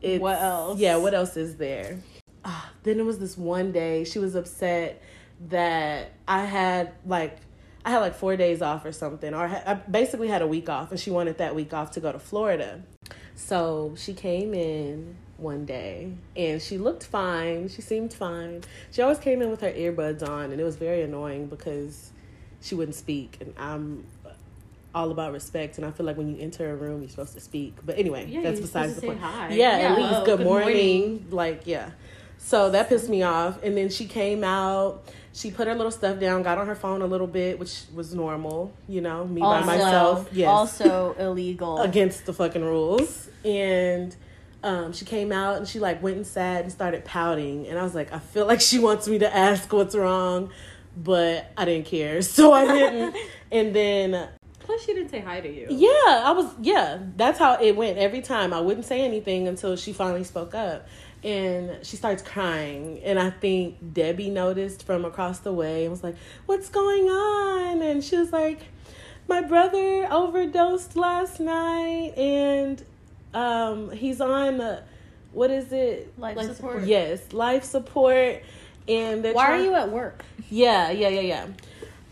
[0.00, 0.78] it's, What else?
[0.78, 1.98] Yeah, what else is there?
[2.44, 5.02] Ah, then it was this one day she was upset
[5.48, 7.38] that I had like
[7.84, 10.90] I had like four days off or something, or I basically had a week off,
[10.90, 12.82] and she wanted that week off to go to Florida.
[13.34, 17.68] So she came in one day and she looked fine.
[17.68, 18.62] She seemed fine.
[18.90, 22.10] She always came in with her earbuds on, and it was very annoying because
[22.60, 23.38] she wouldn't speak.
[23.40, 24.04] And I'm
[24.94, 27.40] all about respect, and I feel like when you enter a room, you're supposed to
[27.40, 27.76] speak.
[27.86, 29.20] But anyway, Yeah, that's besides the point.
[29.20, 30.66] Yeah, Yeah, at least good, good morning.
[30.66, 31.26] morning.
[31.30, 31.90] Like, yeah.
[32.38, 33.62] So that pissed me off.
[33.62, 35.04] And then she came out.
[35.32, 38.14] She put her little stuff down, got on her phone a little bit, which was
[38.14, 40.28] normal, you know, me by myself.
[40.32, 41.78] Yes also illegal.
[41.82, 43.28] against the fucking rules.
[43.44, 44.16] And
[44.62, 47.66] um, she came out and she like went and sat and started pouting.
[47.66, 50.50] And I was like, I feel like she wants me to ask what's wrong,
[50.96, 53.16] but I didn't care, so I didn't.
[53.52, 54.28] and then
[54.60, 55.66] Plus, she didn't say hi to you.
[55.70, 56.98] yeah, I was yeah.
[57.16, 58.52] That's how it went every time.
[58.52, 60.86] I wouldn't say anything until she finally spoke up,
[61.24, 63.00] and she starts crying.
[63.02, 67.80] And I think Debbie noticed from across the way and was like, "What's going on?"
[67.80, 68.60] And she was like,
[69.26, 72.84] "My brother overdosed last night, and
[73.34, 74.82] um, he's on uh,
[75.32, 76.12] what is it?
[76.18, 76.72] Life Life support.
[76.74, 76.88] support.
[76.88, 78.42] Yes, life support."
[78.88, 80.24] And Why are you at work?
[80.50, 81.46] yeah, yeah, yeah, yeah.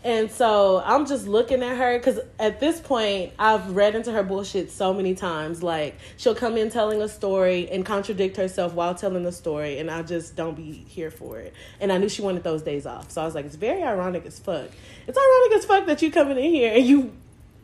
[0.03, 4.23] And so I'm just looking at her because at this point, I've read into her
[4.23, 5.63] bullshit so many times.
[5.63, 9.89] Like, she'll come in telling a story and contradict herself while telling the story, and
[9.89, 11.53] I just don't be here for it.
[11.81, 13.11] And I knew she wanted those days off.
[13.11, 14.69] So I was like, it's very ironic as fuck.
[15.07, 17.11] It's ironic as fuck that you coming in here and you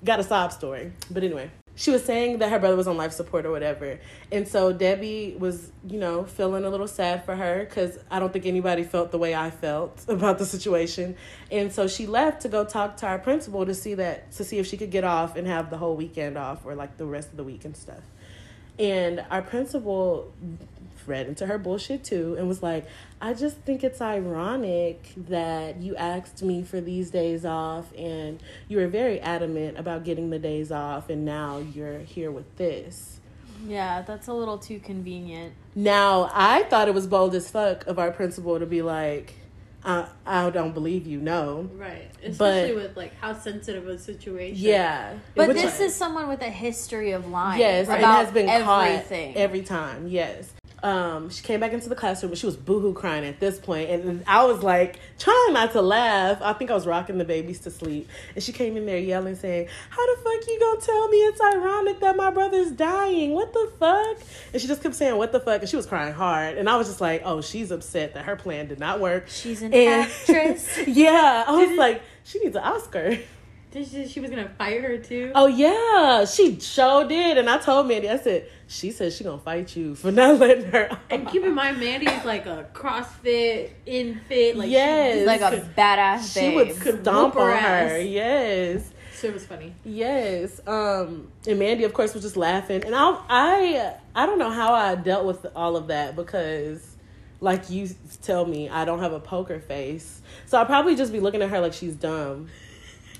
[0.04, 0.92] got a sob story.
[1.12, 4.00] But anyway, she was saying that her brother was on life support or whatever.
[4.32, 8.32] And so Debbie was, you know, feeling a little sad for her because I don't
[8.32, 11.16] think anybody felt the way I felt about the situation.
[11.52, 14.60] And so she left to go talk to our principal to see that, to see
[14.60, 17.32] if she could get off and have the whole weekend off or like the rest
[17.32, 18.04] of the week and stuff.
[18.78, 20.32] And our principal
[21.08, 22.86] read into her bullshit too and was like,
[23.22, 28.78] I just think it's ironic that you asked me for these days off and you
[28.78, 33.20] were very adamant about getting the days off and now you're here with this.
[33.66, 35.54] Yeah, that's a little too convenient.
[35.74, 39.36] Now, I thought it was bold as fuck of our principal to be like,
[39.86, 41.70] I, I don't believe you, no.
[41.74, 42.10] Right.
[42.24, 44.58] Especially But- with like how sensitive a situation.
[44.58, 45.14] Yeah.
[45.36, 47.60] But Which- this is someone with a history of lying.
[47.60, 49.34] Yes, and about has been everything.
[49.34, 50.08] caught every time.
[50.08, 50.52] Yes.
[50.84, 53.90] Um, she came back into the classroom, but she was boohoo crying at this point,
[53.90, 56.42] and I was like trying not to laugh.
[56.42, 59.36] I think I was rocking the babies to sleep, and she came in there yelling,
[59.38, 63.32] saying, "How the fuck you gonna tell me it's ironic that my brother's dying?
[63.32, 64.18] What the fuck?"
[64.52, 66.76] And she just kept saying, "What the fuck?" And she was crying hard, and I
[66.76, 70.04] was just like, "Oh, she's upset that her plan did not work." She's an And-
[70.04, 70.78] actress.
[70.88, 73.18] yeah, I was like, she needs an Oscar.
[73.74, 75.32] Did she, she was gonna fight her too.
[75.34, 79.40] Oh yeah, she sure did, and I told Mandy, I said, she said she gonna
[79.40, 80.96] fight you for not letting her.
[81.10, 85.18] And keep in mind, Mandy is like a CrossFit, in fit, like Yes.
[85.22, 86.56] she, like a badass she babe.
[86.56, 87.98] would stomp whoop her on her.
[87.98, 88.06] ass.
[88.06, 89.74] Yes, So it was funny.
[89.84, 90.62] yes.
[90.68, 94.76] Um, and Mandy, of course, was just laughing, and I, I, I don't know how
[94.76, 96.96] I dealt with all of that because,
[97.42, 97.90] like you
[98.22, 101.50] tell me, I don't have a poker face, so I'll probably just be looking at
[101.50, 102.50] her like she's dumb.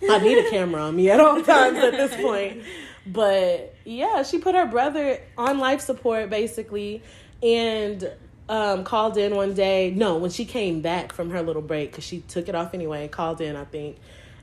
[0.10, 2.64] I need a camera on me at all times at this point.
[3.06, 7.04] But yeah, she put her brother on life support basically
[7.42, 8.10] and
[8.50, 9.92] um, called in one day.
[9.92, 13.08] No, when she came back from her little break, because she took it off anyway,
[13.08, 13.98] called in, I think.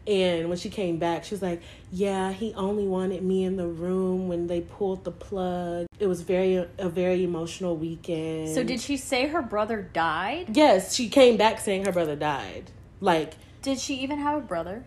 [0.07, 3.67] And when she came back, she was like, "Yeah, he only wanted me in the
[3.67, 5.87] room when they pulled the plug.
[5.99, 10.57] It was very a very emotional weekend." so did she say her brother died?
[10.57, 12.71] Yes, she came back saying her brother died.
[13.01, 14.85] Like Did she even have a brother?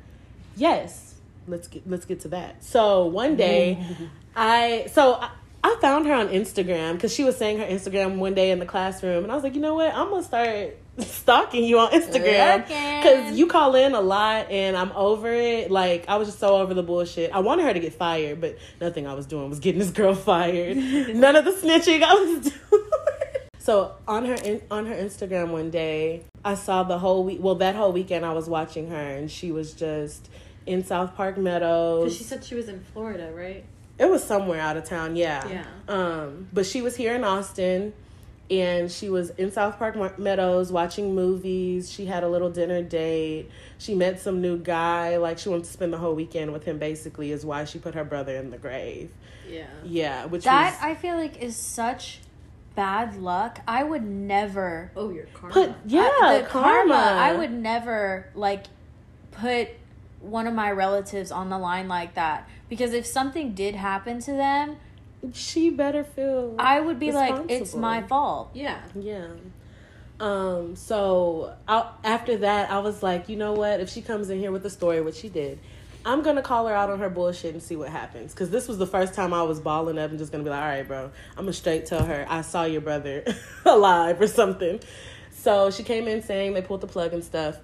[0.55, 1.15] Yes.
[1.47, 2.63] Let's get let's get to that.
[2.63, 4.05] So one day, mm-hmm.
[4.35, 5.29] I so I,
[5.63, 8.65] I found her on Instagram because she was saying her Instagram one day in the
[8.65, 9.93] classroom, and I was like, you know what?
[9.93, 14.91] I'm gonna start stalking you on Instagram because you call in a lot, and I'm
[14.91, 15.71] over it.
[15.71, 17.31] Like I was just so over the bullshit.
[17.33, 20.15] I wanted her to get fired, but nothing I was doing was getting this girl
[20.15, 20.77] fired.
[20.77, 22.83] None of the snitching I was doing.
[23.63, 27.39] So on her in, on her Instagram one day, I saw the whole week.
[27.41, 30.29] Well, that whole weekend I was watching her, and she was just
[30.65, 32.03] in South Park Meadows.
[32.03, 33.63] Because she said she was in Florida, right?
[33.97, 35.47] It was somewhere out of town, yeah.
[35.47, 35.65] Yeah.
[35.87, 37.93] Um, but she was here in Austin,
[38.51, 41.89] and she was in South Park Meadows watching movies.
[41.89, 43.49] She had a little dinner date.
[43.77, 45.15] She met some new guy.
[45.15, 46.79] Like she wanted to spend the whole weekend with him.
[46.79, 49.09] Basically, is why she put her brother in the grave.
[49.49, 49.67] Yeah.
[49.85, 52.19] Yeah, which That was I feel like is such
[52.75, 53.59] bad luck.
[53.67, 55.53] I would never Oh, your karma.
[55.53, 56.93] put yeah I- the karma.
[56.95, 58.65] I would never like
[59.31, 59.69] put
[60.19, 64.31] one of my relatives on the line like that because if something did happen to
[64.31, 64.77] them,
[65.33, 66.55] She better feel.
[66.59, 68.49] I would be like, it's my fault.
[68.53, 68.79] yeah.
[68.95, 69.27] Yeah.
[70.19, 73.79] Um, so I, after that, I was like, you know what?
[73.79, 75.59] If she comes in here with a story, which she did,
[76.05, 78.33] I'm gonna call her out on her bullshit and see what happens.
[78.33, 80.61] Cause this was the first time I was balling up and just gonna be like,
[80.61, 83.23] all right, bro, I'm gonna straight tell her I saw your brother
[83.65, 84.79] alive or something.
[85.31, 87.57] So she came in saying they pulled the plug and stuff.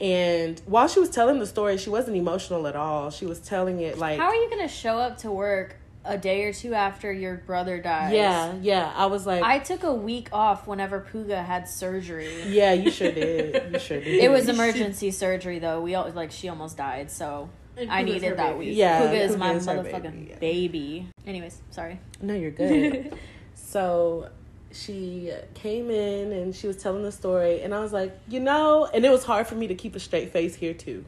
[0.00, 3.10] And while she was telling the story, she wasn't emotional at all.
[3.10, 6.44] She was telling it like, How are you gonna show up to work a day
[6.44, 8.12] or two after your brother dies?
[8.12, 8.92] yeah, yeah.
[8.94, 12.42] I was like, I took a week off whenever Puga had surgery.
[12.48, 13.72] yeah, you sure did.
[13.72, 14.22] You sure did.
[14.22, 15.80] It was emergency surgery though.
[15.80, 18.58] We all like she almost died, so And I Puga's her needed that baby.
[18.70, 18.76] week.
[18.76, 21.08] Yeah, Puga is my is motherfucking baby, baby.
[21.26, 22.00] Anyways, sorry.
[22.20, 23.16] No, you're good.
[23.54, 24.30] so
[24.72, 28.86] she came in and she was telling the story, and I was like, you know,
[28.92, 31.04] and it was hard for me to keep a straight face here too.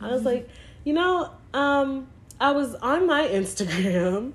[0.00, 0.48] I was like,
[0.84, 2.06] you know, um,
[2.40, 4.32] I was on my Instagram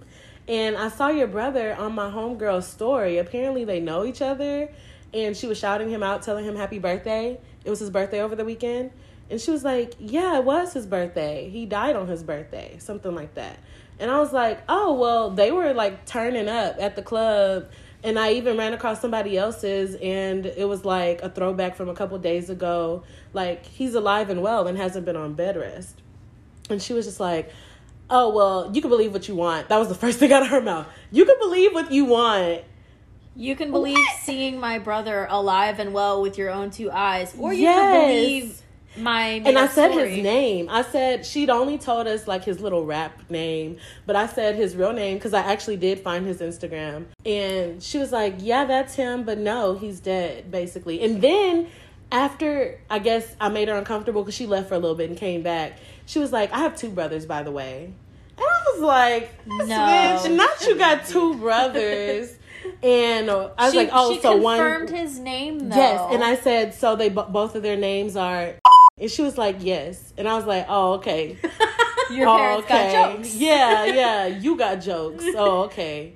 [0.48, 3.18] and I saw your brother on my homegirl's story.
[3.18, 4.70] Apparently, they know each other,
[5.14, 7.40] and she was shouting him out, telling him happy birthday.
[7.64, 8.92] It was his birthday over the weekend.
[9.30, 11.50] And she was like, Yeah, it was his birthday.
[11.50, 13.58] He died on his birthday, something like that.
[14.00, 17.70] And I was like, Oh, well, they were like turning up at the club.
[18.04, 21.94] And I even ran across somebody else's, and it was like a throwback from a
[21.94, 23.04] couple days ago.
[23.32, 26.02] Like, he's alive and well and hasn't been on bed rest.
[26.70, 27.50] And she was just like,
[28.10, 29.70] Oh, well, you can believe what you want.
[29.70, 30.88] That was the first thing out of her mouth.
[31.12, 32.64] You can believe what you want.
[33.36, 37.54] You can believe seeing my brother alive and well with your own two eyes, or
[37.54, 37.80] you Yes.
[37.80, 38.62] can believe
[38.98, 39.42] my.
[39.46, 40.16] and I said story.
[40.16, 40.70] his name.
[40.70, 44.76] I said she'd only told us like his little rap name, but I said his
[44.76, 47.06] real name because I actually did find his Instagram.
[47.26, 51.68] And she was like, "Yeah, that's him, but no, he's dead, basically." And then
[52.12, 55.18] after I guess I made her uncomfortable because she left for a little bit and
[55.18, 55.80] came back.
[56.06, 57.94] She was like, "I have two brothers, by the way,"
[58.38, 59.66] and I was like, No.
[59.66, 62.36] "Bitch, not you got two brothers."
[62.82, 65.76] And I was She, like, "Oh, she so confirmed one." his name though.
[65.76, 66.96] Yes, and I said so.
[66.96, 68.54] They bo- both of their names are,
[69.04, 71.38] and she was like, "Yes," and I was like, "Oh, okay."
[72.10, 73.36] your oh, parents got jokes.
[73.36, 75.26] yeah, yeah, you got jokes.
[75.36, 76.14] Oh, okay.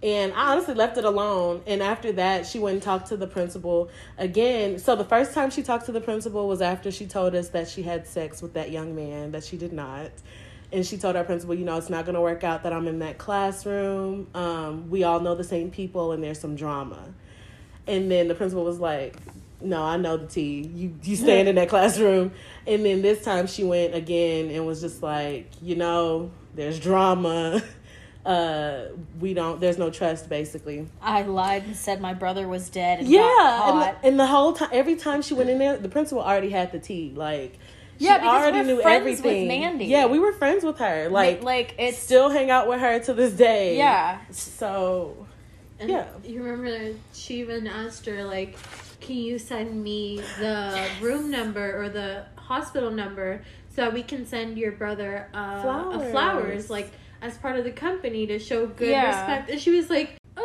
[0.00, 1.62] And I honestly left it alone.
[1.66, 4.78] And after that, she went and talked to the principal again.
[4.78, 7.68] So the first time she talked to the principal was after she told us that
[7.68, 10.12] she had sex with that young man, that she did not.
[10.70, 12.86] And she told our principal, you know, it's not going to work out that I'm
[12.86, 14.28] in that classroom.
[14.34, 17.12] Um, we all know the same people, and there's some drama.
[17.88, 19.16] And then the principal was like,
[19.60, 20.70] "No, I know the tea.
[20.74, 22.32] You you stand in that classroom."
[22.66, 27.62] And then this time she went again and was just like, "You know, there's drama.
[28.26, 28.88] Uh,
[29.20, 29.58] we don't.
[29.58, 33.68] There's no trust, basically." I lied and said my brother was dead and Yeah, got
[33.70, 36.50] and the, and the whole time, every time she went in there, the principal already
[36.50, 37.12] had the tea.
[37.14, 37.54] Like,
[37.98, 39.48] she Yeah, because already we're knew friends with everything.
[39.48, 39.86] Mandy.
[39.86, 41.08] Yeah, we were friends with her.
[41.08, 43.78] Like, like it's still hang out with her to this day.
[43.78, 44.18] yeah.
[44.30, 45.26] So
[45.80, 46.08] And Yeah.
[46.22, 48.58] You remember she even asked her like,
[49.00, 54.26] "Can you send me the room number or the hospital number so that we can
[54.26, 56.10] send your brother uh, a Flowers.
[56.10, 56.90] flowers like
[57.20, 59.06] as part of the company to show good Yeah.
[59.08, 60.44] respect?" And she was like, "Um."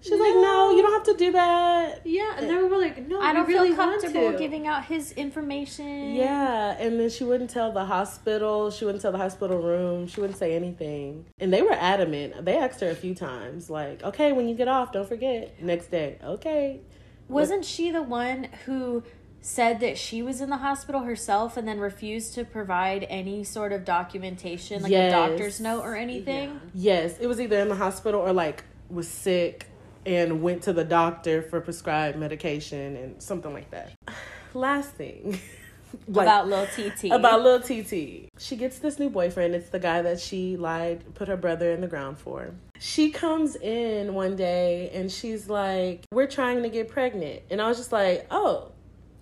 [0.00, 3.20] she's like, "No, you don't have to do that." Yeah, and they were like, "No,
[3.20, 4.42] I don't really feel comfortable want to.
[4.42, 6.14] giving out his information.
[6.14, 8.70] Yeah, and then she wouldn't tell the hospital.
[8.70, 10.06] She wouldn't tell the hospital room.
[10.08, 11.26] She wouldn't say anything.
[11.38, 12.44] And they were adamant.
[12.44, 15.90] They asked her a few times, like, "Okay, when you get off, don't forget." Next
[15.90, 16.80] day, okay.
[17.28, 19.02] Wasn't she the one who
[19.40, 23.72] said that she was in the hospital herself and then refused to provide any sort
[23.72, 25.12] of documentation, like Yes.
[25.12, 26.60] a doctor's note or anything?
[26.74, 29.66] Yes, it was either in the hospital or like was sick
[30.06, 33.92] and went to the doctor for prescribed medication and something like that.
[34.54, 35.40] Last thing,
[36.08, 37.12] like, about little TT.
[37.12, 38.28] about little TT.
[38.38, 39.54] She gets this new boyfriend.
[39.54, 42.54] It's the guy that she lied, put her brother in the ground for.
[42.78, 47.68] She comes in one day and she's like, "We're trying to get pregnant," and I
[47.68, 48.72] was just like, "Oh."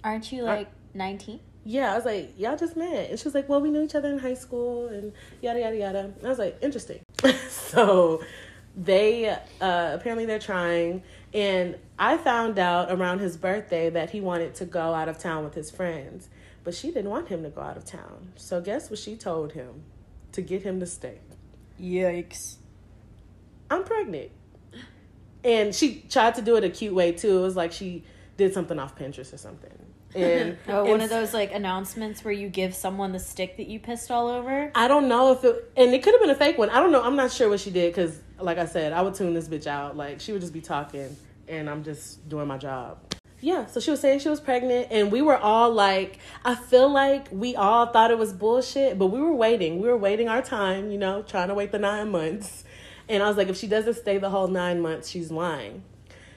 [0.02, 1.40] Aren't you like 19?
[1.64, 3.10] Yeah, I was like, y'all just met.
[3.10, 5.12] And she was like, well, we knew each other in high school and
[5.42, 5.98] yada, yada, yada.
[6.16, 7.00] And I was like, interesting.
[7.48, 8.22] so
[8.74, 11.02] they, uh, apparently they're trying.
[11.34, 15.44] And I found out around his birthday that he wanted to go out of town
[15.44, 16.28] with his friends.
[16.70, 18.30] But she didn't want him to go out of town.
[18.36, 19.82] So guess what she told him
[20.30, 21.18] to get him to stay?
[21.80, 22.58] Yikes.
[23.68, 24.30] I'm pregnant.
[25.42, 27.38] And she tried to do it a cute way too.
[27.38, 28.04] It was like she
[28.36, 29.76] did something off Pinterest or something.
[30.14, 33.80] And Oh, one of those like announcements where you give someone the stick that you
[33.80, 34.70] pissed all over.
[34.76, 36.70] I don't know if it, and it could have been a fake one.
[36.70, 37.02] I don't know.
[37.02, 39.66] I'm not sure what she did because, like I said, I would tune this bitch
[39.66, 39.96] out.
[39.96, 41.16] Like she would just be talking,
[41.48, 43.09] and I'm just doing my job.
[43.40, 43.66] Yeah.
[43.66, 47.28] So she was saying she was pregnant, and we were all like, I feel like
[47.30, 49.80] we all thought it was bullshit, but we were waiting.
[49.80, 52.64] We were waiting our time, you know, trying to wait the nine months.
[53.08, 55.82] And I was like, if she doesn't stay the whole nine months, she's lying.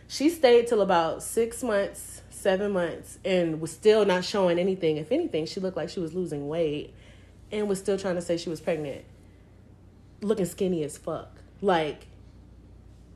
[0.08, 4.98] She stayed till about six months, seven months, and was still not showing anything.
[4.98, 6.94] If anything, she looked like she was losing weight
[7.52, 9.06] and was still trying to say she was pregnant.
[10.22, 11.30] Looking skinny as fuck.
[11.62, 12.08] Like,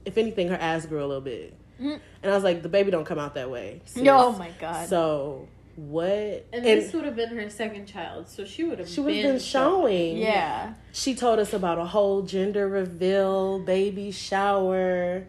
[0.06, 1.57] if anything, her ass grew a little bit.
[1.82, 2.00] Mhm.
[2.24, 3.82] And I was like, the baby don't come out that way.
[3.86, 4.08] sis.
[4.10, 4.88] Oh my god.
[4.90, 6.46] So, what?
[6.52, 9.24] And, this would have been her second child, so she would have she was been,
[9.34, 10.18] been showing.
[10.18, 10.74] yeah.
[10.92, 15.26] She told us about a whole gender reveal, baby shower.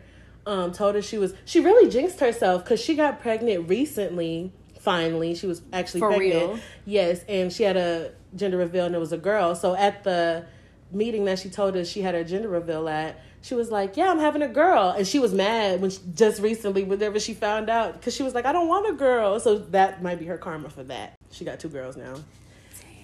[0.46, 4.50] Um, told us she was she really jinxed herself because she got pregnant recently.
[4.80, 6.32] Finally, she was actually For pregnant.
[6.52, 6.58] real?
[6.86, 9.54] Yes, and she had a gender reveal, and it was a girl.
[9.54, 10.46] So at the
[10.90, 14.10] meeting that she told us she had her gender reveal at, she was like, "Yeah,
[14.10, 17.70] I'm having a girl," and she was mad when she, just recently, whenever she found
[17.70, 20.36] out, because she was like, "I don't want a girl." So that might be her
[20.38, 21.14] karma for that.
[21.30, 22.14] She got two girls now,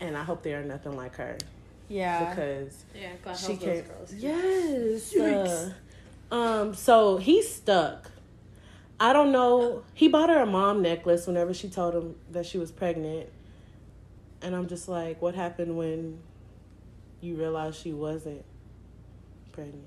[0.01, 1.39] and I hope they are nothing like her
[1.89, 2.31] Yeah.
[2.31, 3.89] because Yeah, God she those can't.
[3.89, 4.15] girls.
[4.15, 5.17] Yes.
[5.17, 5.73] Uh,
[6.35, 6.75] um.
[6.75, 8.11] So he's stuck.
[9.01, 9.83] I don't know.
[9.95, 13.29] He bought her a mom necklace whenever she told him that she was pregnant,
[14.43, 16.19] and I'm just like, what happened when
[17.21, 18.45] you realized she wasn't
[19.53, 19.85] pregnant?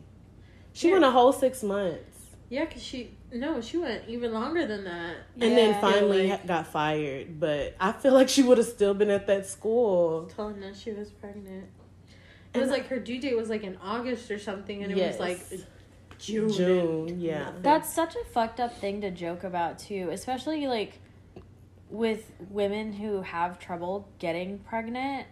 [0.78, 0.94] She Yeah.
[0.94, 5.16] went a whole six months, Yeah, because she no, she went even longer than that.
[5.34, 5.82] and then Yeah.
[5.82, 7.40] finally Like- got fired.
[7.40, 10.28] But I feel like she would have still been at that school.
[10.36, 11.66] Telling us she was pregnant.
[11.66, 12.14] It
[12.54, 15.14] And was like her due date was like in August or something, and it Yes.
[15.18, 15.62] was like
[16.20, 16.50] June.
[16.52, 17.40] June, yeah.
[17.46, 17.62] Nothing.
[17.64, 21.00] That's such a fucked up thing to joke about too, especially like
[21.90, 25.26] with women who have trouble getting pregnant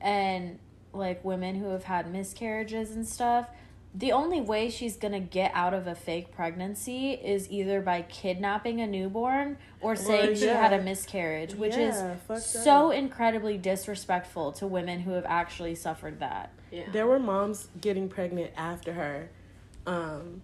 [0.00, 0.60] and
[0.92, 3.48] like women who have had miscarriages and stuff.
[3.96, 8.80] The only way she's gonna get out of a fake pregnancy is either by kidnapping
[8.80, 10.60] a newborn or saying she yeah.
[10.60, 12.94] had a miscarriage, which Yeah, is so up.
[12.94, 16.50] incredibly disrespectful to women who have actually suffered that.
[16.72, 16.90] yeah.
[16.90, 19.30] There were moms getting pregnant after her,
[19.86, 20.42] um,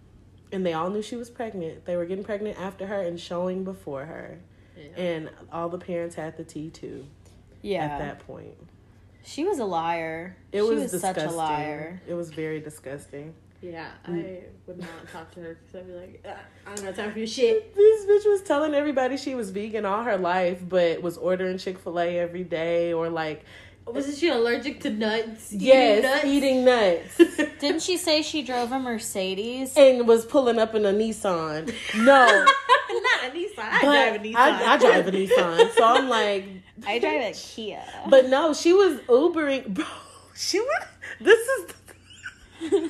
[0.53, 1.87] and they all knew she was pregnant.
[1.87, 4.39] They were getting pregnant after her and showing before her,
[4.77, 5.03] Yeah.
[5.03, 7.07] and all the parents had the tea too.
[7.63, 7.85] Yeah.
[7.85, 8.55] At that point,
[9.25, 10.37] She was a liar.
[10.53, 12.01] it she was, was such a liar.
[12.09, 13.35] It was very disgusting.
[13.63, 14.25] Yeah, Mm.
[14.25, 17.13] I would not talk to her because I'd be like, "Ah, I don't got time
[17.13, 17.75] for your shit.
[17.75, 21.79] This bitch was telling everybody she was vegan all her life, but was ordering Chick
[21.79, 23.45] Fil A every day, or like
[23.87, 25.53] Wasn't she allergic to nuts?
[25.53, 26.25] Eating yes, nuts?
[26.25, 27.17] eating nuts.
[27.61, 29.75] Didn't she say she drove a Mercedes?
[29.77, 31.71] and was pulling up in a Nissan.
[31.97, 32.47] No, Not a Nissan.
[33.63, 34.37] I but drive a Nissan.
[34.37, 36.47] I, I drive a Nissan, so I'm like,
[36.87, 37.83] I drive a Kia.
[38.09, 39.85] But no, she was Ubering, bro.
[40.33, 40.85] She was.
[41.21, 41.75] This is.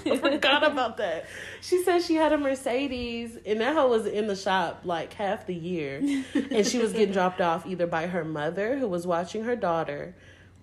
[0.06, 1.26] I forgot about that.
[1.60, 5.46] She said she had a Mercedes, and that hoe was in the shop like half
[5.46, 6.00] the year,
[6.34, 10.14] and she was getting dropped off either by her mother, who was watching her daughter,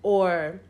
[0.02, 0.60] or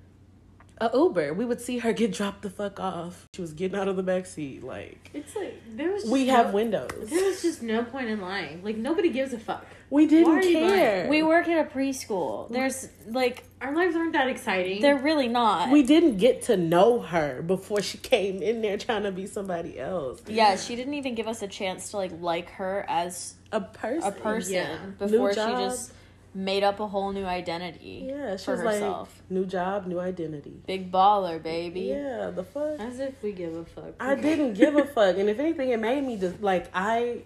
[0.81, 1.35] a Uber.
[1.35, 3.27] We would see her get dropped the fuck off.
[3.35, 6.03] She was getting out of the back seat, like It's like there was.
[6.03, 7.09] Just we no, have windows.
[7.11, 8.63] There was just no point in lying.
[8.65, 9.65] Like nobody gives a fuck.
[9.91, 10.75] We didn't are you lying?
[10.75, 11.07] care.
[11.09, 12.51] We work at a preschool.
[12.51, 14.83] There's like Our lives aren't that exciting.
[14.83, 15.71] they're really not.
[15.71, 19.79] we didn't get to know her before she came in there trying to be somebody
[19.81, 20.21] else.
[20.29, 24.09] yeah, she didn't even give us a chance to like like her as A person.
[24.09, 24.77] a person Yeah.
[24.99, 25.59] before New she job.
[25.71, 25.93] just
[26.35, 29.23] made up a whole new identity Yeah, she for was like, herself.
[29.31, 30.61] new job, new identity.
[30.67, 31.81] Big baller, baby.
[31.83, 32.79] Yeah, the fuck.
[32.79, 33.95] As if we give a fuck.
[33.99, 37.23] I didn't give a fuck, and if anything, it made me just like I.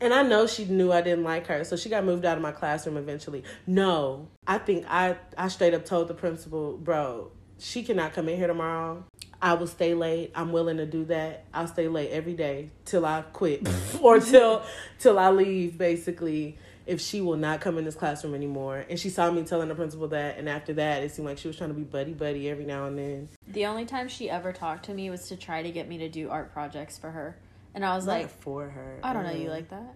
[0.00, 2.42] And I know she knew I didn't like her, so she got moved out of
[2.42, 3.44] my classroom eventually.
[3.68, 8.36] No, I think I I straight up told the principal, bro, she cannot come in
[8.36, 9.04] here tomorrow.
[9.40, 10.30] I will stay late.
[10.34, 11.44] I'm willing to do that.
[11.54, 13.68] I'll stay late every day till I quit
[14.00, 14.62] or till
[14.98, 16.58] till I leave, basically.
[16.86, 18.84] If she will not come in this classroom anymore.
[18.88, 21.48] And she saw me telling the principal that, and after that, it seemed like she
[21.48, 23.28] was trying to be buddy buddy every now and then.
[23.48, 26.08] The only time she ever talked to me was to try to get me to
[26.08, 27.36] do art projects for her.
[27.74, 28.98] And I was Not like, for her.
[29.02, 29.94] I don't know you uh, like that.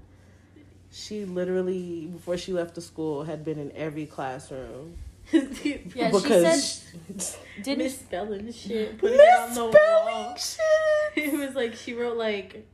[0.91, 4.97] She literally, before she left the school, had been in every classroom.
[5.33, 10.37] Yeah, because she said didn't misspelling shit, putting it on the wall.
[10.37, 10.61] shit.
[11.17, 12.65] It was like she wrote like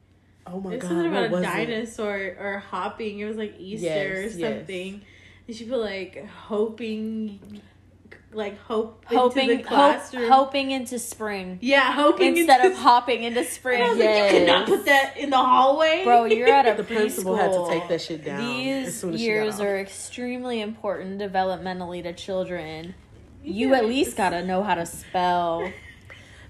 [0.47, 1.47] Oh my it was god, something what about a was it?
[1.47, 3.19] dinosaur or hopping.
[3.21, 4.59] It was like Easter or Yes, yes.
[4.59, 5.03] something.
[5.49, 7.61] And she put like hoping,
[8.33, 13.25] like hope hoping into the hope, hoping into spring yeah, hoping instead into of hopping
[13.25, 13.81] into And I spring.
[13.91, 16.85] was like, you could not put that in the hallway, Bro, you're at a The
[16.85, 18.41] principal had to take that shit down.
[18.41, 22.95] These soon as she got years are extremely important developmentally to children.
[23.45, 25.71] You at least gotta know how to spell.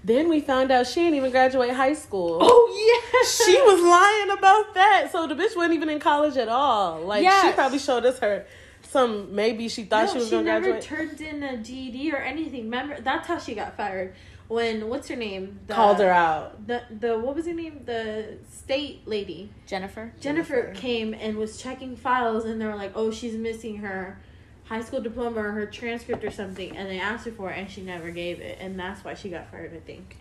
[0.03, 2.39] Then we found out she didn't even graduate high school.
[2.41, 5.09] Oh yeah, She was lying about that.
[5.11, 7.01] So the bitch wasn't even in college at all.
[7.01, 8.45] Like she probably showed us her
[8.93, 12.17] some maybe she thought no, she was she gonna never turned in a GED or
[12.17, 12.65] anything.
[12.65, 14.13] Remember, that's how she got fired.
[14.49, 15.61] When what's her name?
[15.67, 16.67] The, Called her out.
[16.67, 17.83] The the what was her name?
[17.85, 19.51] The state lady.
[19.65, 20.13] Jennifer.
[20.19, 20.79] Jennifer, Jennifer.
[20.79, 24.19] came and was checking files, and they were like, "Oh, she's missing her
[24.65, 27.69] high school diploma or her transcript or something," and they asked her for it, and
[27.69, 29.73] she never gave it, and that's why she got fired.
[29.75, 30.17] I think.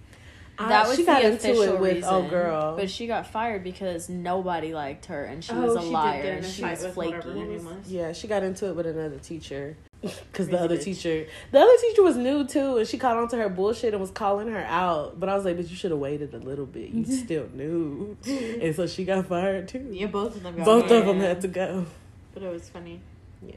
[0.58, 2.10] Uh, that I- was she got the into official it with oh, reason.
[2.10, 2.76] oh girl.
[2.76, 6.22] But she got fired because nobody liked her and she oh, was a she liar
[6.22, 7.14] and she was flaky.
[7.14, 7.90] whatever her name was.
[7.90, 9.76] yeah, she got into it with another teacher.
[10.32, 10.82] Because the other bitch.
[10.84, 14.00] teacher, the other teacher was new too, and she caught on to her bullshit and
[14.00, 15.20] was calling her out.
[15.20, 16.90] But I was like, "But you should have waited a little bit.
[16.90, 19.88] You still knew." and so she got fired too.
[19.92, 20.56] Yeah, both of them.
[20.56, 21.86] Got Both of them had to go.
[22.34, 23.00] But it was funny.
[23.44, 23.54] Yeah,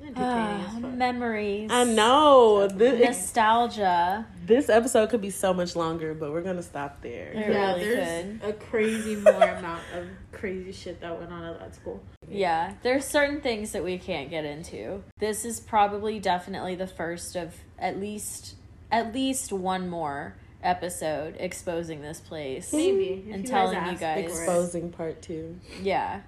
[0.00, 0.92] Entertaining Ah, as fuck.
[0.94, 1.70] memories.
[1.72, 2.66] I know.
[2.68, 4.26] This, Nostalgia.
[4.46, 7.32] this episode could be so much longer, but we're gonna stop there.
[7.34, 7.50] Yeah.
[7.50, 11.74] Yeah, really there's a crazy more amount of crazy shit that went on at that
[11.74, 12.02] school.
[12.28, 15.02] Yeah, there's certain things that we can't get into.
[15.18, 18.54] This is probably definitely the first of at least
[18.90, 22.72] at least one more episode exposing this place.
[22.72, 24.24] Maybe And you telling guys you guys.
[24.24, 25.58] Exposing part two.
[25.82, 26.20] Yeah.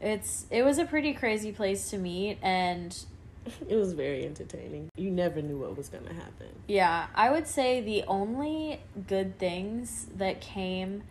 [0.00, 2.96] It's it was a pretty crazy place to meet and
[3.68, 4.88] It was very entertaining.
[4.96, 6.48] You never knew what was gonna happen.
[6.68, 11.04] Yeah, I would say the only good things that came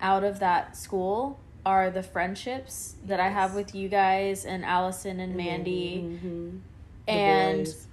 [0.00, 5.20] out of that school are the friendships that I have with you guys and Allison
[5.20, 6.60] and Mandy Mhm.
[7.08, 7.86] And boys.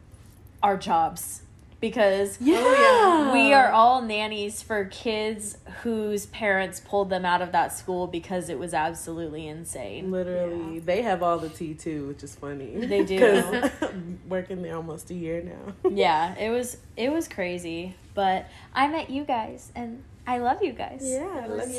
[0.61, 1.43] our jobs
[1.79, 3.33] because yeah, yeah.
[3.33, 8.49] we are all nannies for kids whose parents pulled them out of that school because
[8.49, 10.11] it was absolutely insane.
[10.11, 12.85] Literally, they have all the tea too, which is funny.
[12.85, 13.63] They do.
[14.27, 15.73] working there almost a year now.
[15.99, 20.71] Yeah, it was it was crazy, but I met you guys and I love you
[20.73, 21.01] guys.
[21.03, 21.77] Yeah, I love you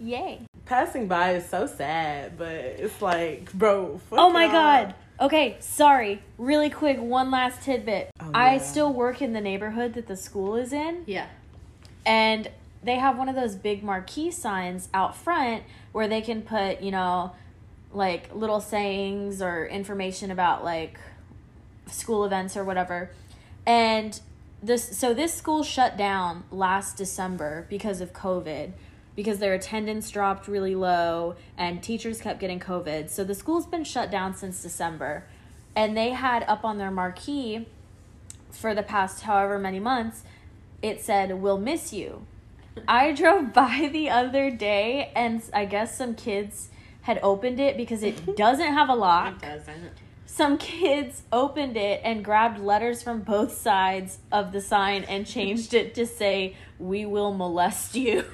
[0.00, 0.04] too.
[0.04, 0.40] Yay.
[0.66, 3.98] Passing by is so sad, but it's like, bro.
[4.10, 4.52] fuck Oh my y'all.
[4.52, 4.94] god.
[5.20, 6.22] Okay, sorry.
[6.38, 8.10] Really quick, one last tidbit.
[8.20, 8.58] Oh, I yeah.
[8.58, 11.26] still work in the neighborhood that the school is in, Yeah.
[12.04, 12.50] and
[12.82, 15.62] they have one of those big marquee signs out front
[15.92, 17.32] where they can put, you know,
[17.92, 20.98] like little sayings or information about like
[21.86, 23.10] school events or whatever.
[23.64, 24.20] And
[24.62, 28.72] this so this school shut down last December because of COVID
[29.16, 33.08] because their attendance dropped really low and teachers kept getting COVID.
[33.10, 35.24] So the school's been shut down since December.
[35.76, 37.66] And they had up on their marquee
[38.50, 40.22] for the past however many months,
[40.82, 42.26] it said, We'll miss you.
[42.86, 46.70] I drove by the other day and I guess some kids
[47.02, 49.42] had opened it because it doesn't have a lock.
[49.42, 50.03] It doesn't.
[50.34, 55.74] Some kids opened it and grabbed letters from both sides of the sign and changed
[55.74, 58.24] it to say, We will molest you.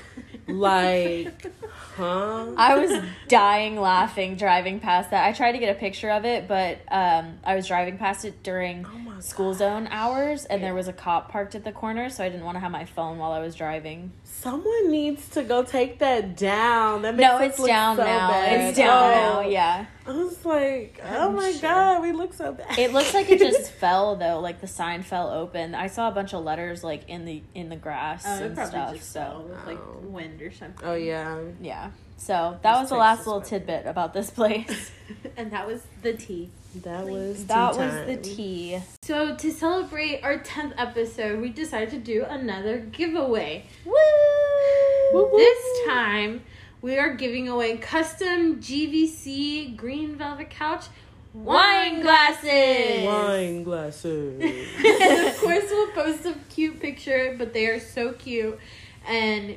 [0.48, 1.52] Like,
[1.96, 2.46] huh?
[2.56, 5.26] I was dying laughing driving past that.
[5.26, 8.42] I tried to get a picture of it, but um, I was driving past it
[8.42, 12.24] during Oh school zone hours and there was a cop parked at the corner, so
[12.24, 14.12] I didn't want to have my phone while I was driving.
[14.40, 17.02] Someone needs to go take that down.
[17.02, 18.30] That makes No, it's look down so now.
[18.30, 18.60] bad.
[18.70, 19.42] It's down Oh.
[19.42, 19.84] now, yeah.
[20.06, 21.60] I was like, oh I'm my sure.
[21.60, 22.78] god, we look so bad.
[22.78, 25.74] It looks like it just fell though, like the sign fell open.
[25.74, 28.70] I saw a bunch of letters like in the in the grass Oh, and probably
[28.70, 28.94] stuff.
[28.94, 29.98] just so fell with like Oh.
[30.06, 30.88] wind or something.
[30.88, 31.38] Oh yeah.
[31.60, 31.90] yeah.
[32.16, 34.90] So that This was the last little tidbit about this place.
[35.36, 36.50] and that was the tea.
[36.76, 38.06] That was that was time.
[38.06, 38.80] the tea.
[39.02, 43.64] So to celebrate our tenth episode, we decided to do another giveaway.
[43.84, 45.30] Woo!
[45.36, 46.42] This time,
[46.80, 50.86] we are giving away custom GVC green velvet couch
[51.32, 53.06] Wine glasses.
[53.06, 54.40] Wine glasses.
[54.40, 58.58] and of course, we'll post a cute picture, but they are so cute,
[59.06, 59.56] and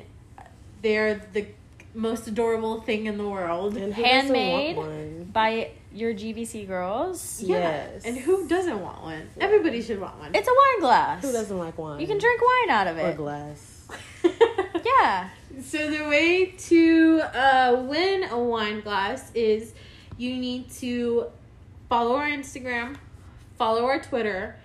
[0.82, 1.46] they're the
[1.94, 3.76] most adorable thing in the world.
[3.76, 5.30] And who doesn't want Handmade one?
[5.32, 7.40] by your GVC girls.
[7.40, 8.04] Yes.
[8.04, 9.28] And who doesn't want one?
[9.40, 10.34] Everybody should want one.
[10.34, 11.22] It's a wine glass.
[11.22, 12.00] Who doesn't like wine?
[12.00, 13.16] You can drink wine out of or it.
[13.16, 13.86] glass.
[14.84, 15.30] Yeah.
[15.62, 19.72] So the way to uh, win a wine glass is
[20.18, 21.26] you need to
[21.88, 22.96] follow our Instagram,
[23.56, 24.56] follow our Twitter,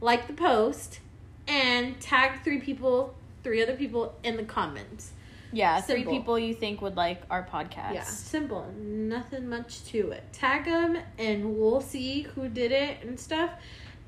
[0.00, 1.00] like the post,
[1.46, 3.14] and tag three people,
[3.44, 5.12] three other people in the comments.
[5.52, 7.94] Yeah, three people you think would like our podcast.
[7.94, 8.66] Yeah, simple.
[8.76, 10.24] Nothing much to it.
[10.32, 13.50] Tag them, and we'll see who did it and stuff,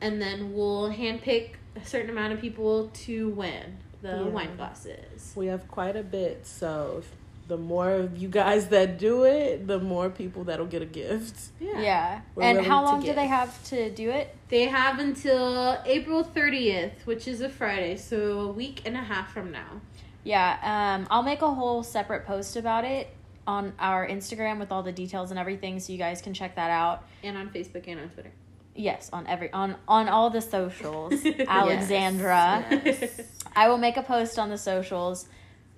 [0.00, 4.22] and then we'll handpick a certain amount of people to win the Yeah.
[4.22, 5.32] wine glasses.
[5.36, 7.10] We have quite a bit, so if
[7.46, 11.50] the more of you guys that do it, the more people that'll get a gift.
[11.60, 12.20] Yeah.
[12.34, 14.34] We're and how long do they have to do it?
[14.48, 19.30] They have until April 30th, which is a Friday, so a week and a half
[19.32, 19.82] from now.
[20.24, 20.58] Yeah,
[20.96, 23.08] um, I'll make a whole separate post about it
[23.46, 26.70] on our Instagram with all the details and everything, so you guys can check that
[26.70, 27.04] out.
[27.22, 28.32] And on Facebook and on Twitter.
[28.74, 31.14] Yes, on every on on all the socials,
[31.48, 32.66] Alexandra.
[32.84, 33.20] Yes.
[33.54, 35.28] I will make a post on the socials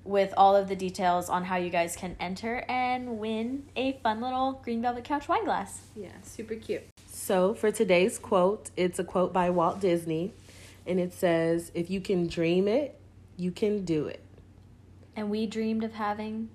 [0.05, 4.21] with all of the details on how you guys can enter and win a fun
[4.21, 5.83] little green velvet couch wine glass.
[5.97, 6.85] yeah, super cute.
[7.07, 10.33] So for today's quote, it's a quote by Walt Disney,
[10.87, 12.99] and it says, "If you can dream it,
[13.37, 14.21] you can do it."
[15.17, 16.51] And we dreamed of having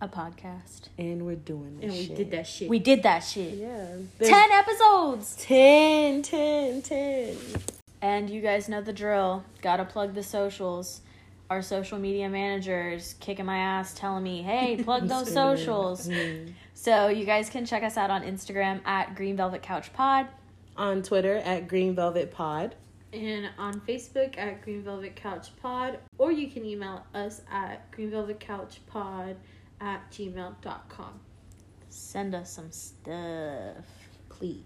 [0.00, 0.88] a podcast.
[0.98, 2.16] And we're doing this And we shit.
[2.16, 2.68] did that shit.
[2.68, 3.54] We did that shit.
[3.54, 3.96] Yeah.
[4.20, 5.36] 10 episodes!
[5.40, 7.36] 10, 10, 10.
[8.02, 9.44] And you guys know the drill.
[9.62, 11.00] Gotta plug the socials.
[11.48, 16.08] Our social media managers kicking my ass, telling me, hey, plug those socials.
[16.08, 16.52] Mm.
[16.74, 20.26] So you guys can check us out on Instagram at Green Velvet Couch Pod.
[20.76, 22.74] On Twitter at Green Velvet Pod.
[23.12, 28.10] And on Facebook at Green Velvet Couch Pod, or you can email us at Green
[28.10, 29.36] Velvet Couch Pod
[29.80, 31.20] at gmail.com.
[31.88, 33.84] Send us some stuff.
[34.28, 34.62] Please.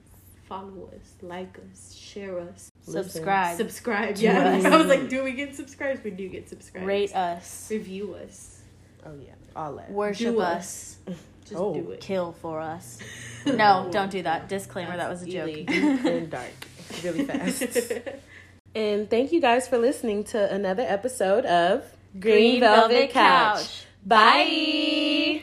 [0.48, 3.04] Follow us, like us, share us, Listen.
[3.04, 3.56] Subscribe.
[3.56, 4.14] subscribe.
[4.16, 4.64] To Yeah, us.
[4.64, 6.02] I was like, do we get subscribed?
[6.02, 6.88] We do get subscribed.
[6.88, 7.68] Rate us.
[7.70, 8.60] review us.
[9.06, 9.30] Oh, yeah.
[9.54, 9.92] All that.
[9.92, 10.96] Worship Do us.
[11.44, 11.72] Just Oh.
[11.74, 12.00] do it.
[12.00, 12.98] Kill for us.
[13.46, 14.48] No, don't do that.
[14.50, 15.46] Disclaimer, that was a joke.
[15.46, 16.50] Deep and dark.
[17.02, 17.62] Really fast.
[18.74, 21.84] And thank you guys for listening to another episode of
[22.18, 23.84] Green, Velvet, Couch.
[24.04, 25.42] Bye.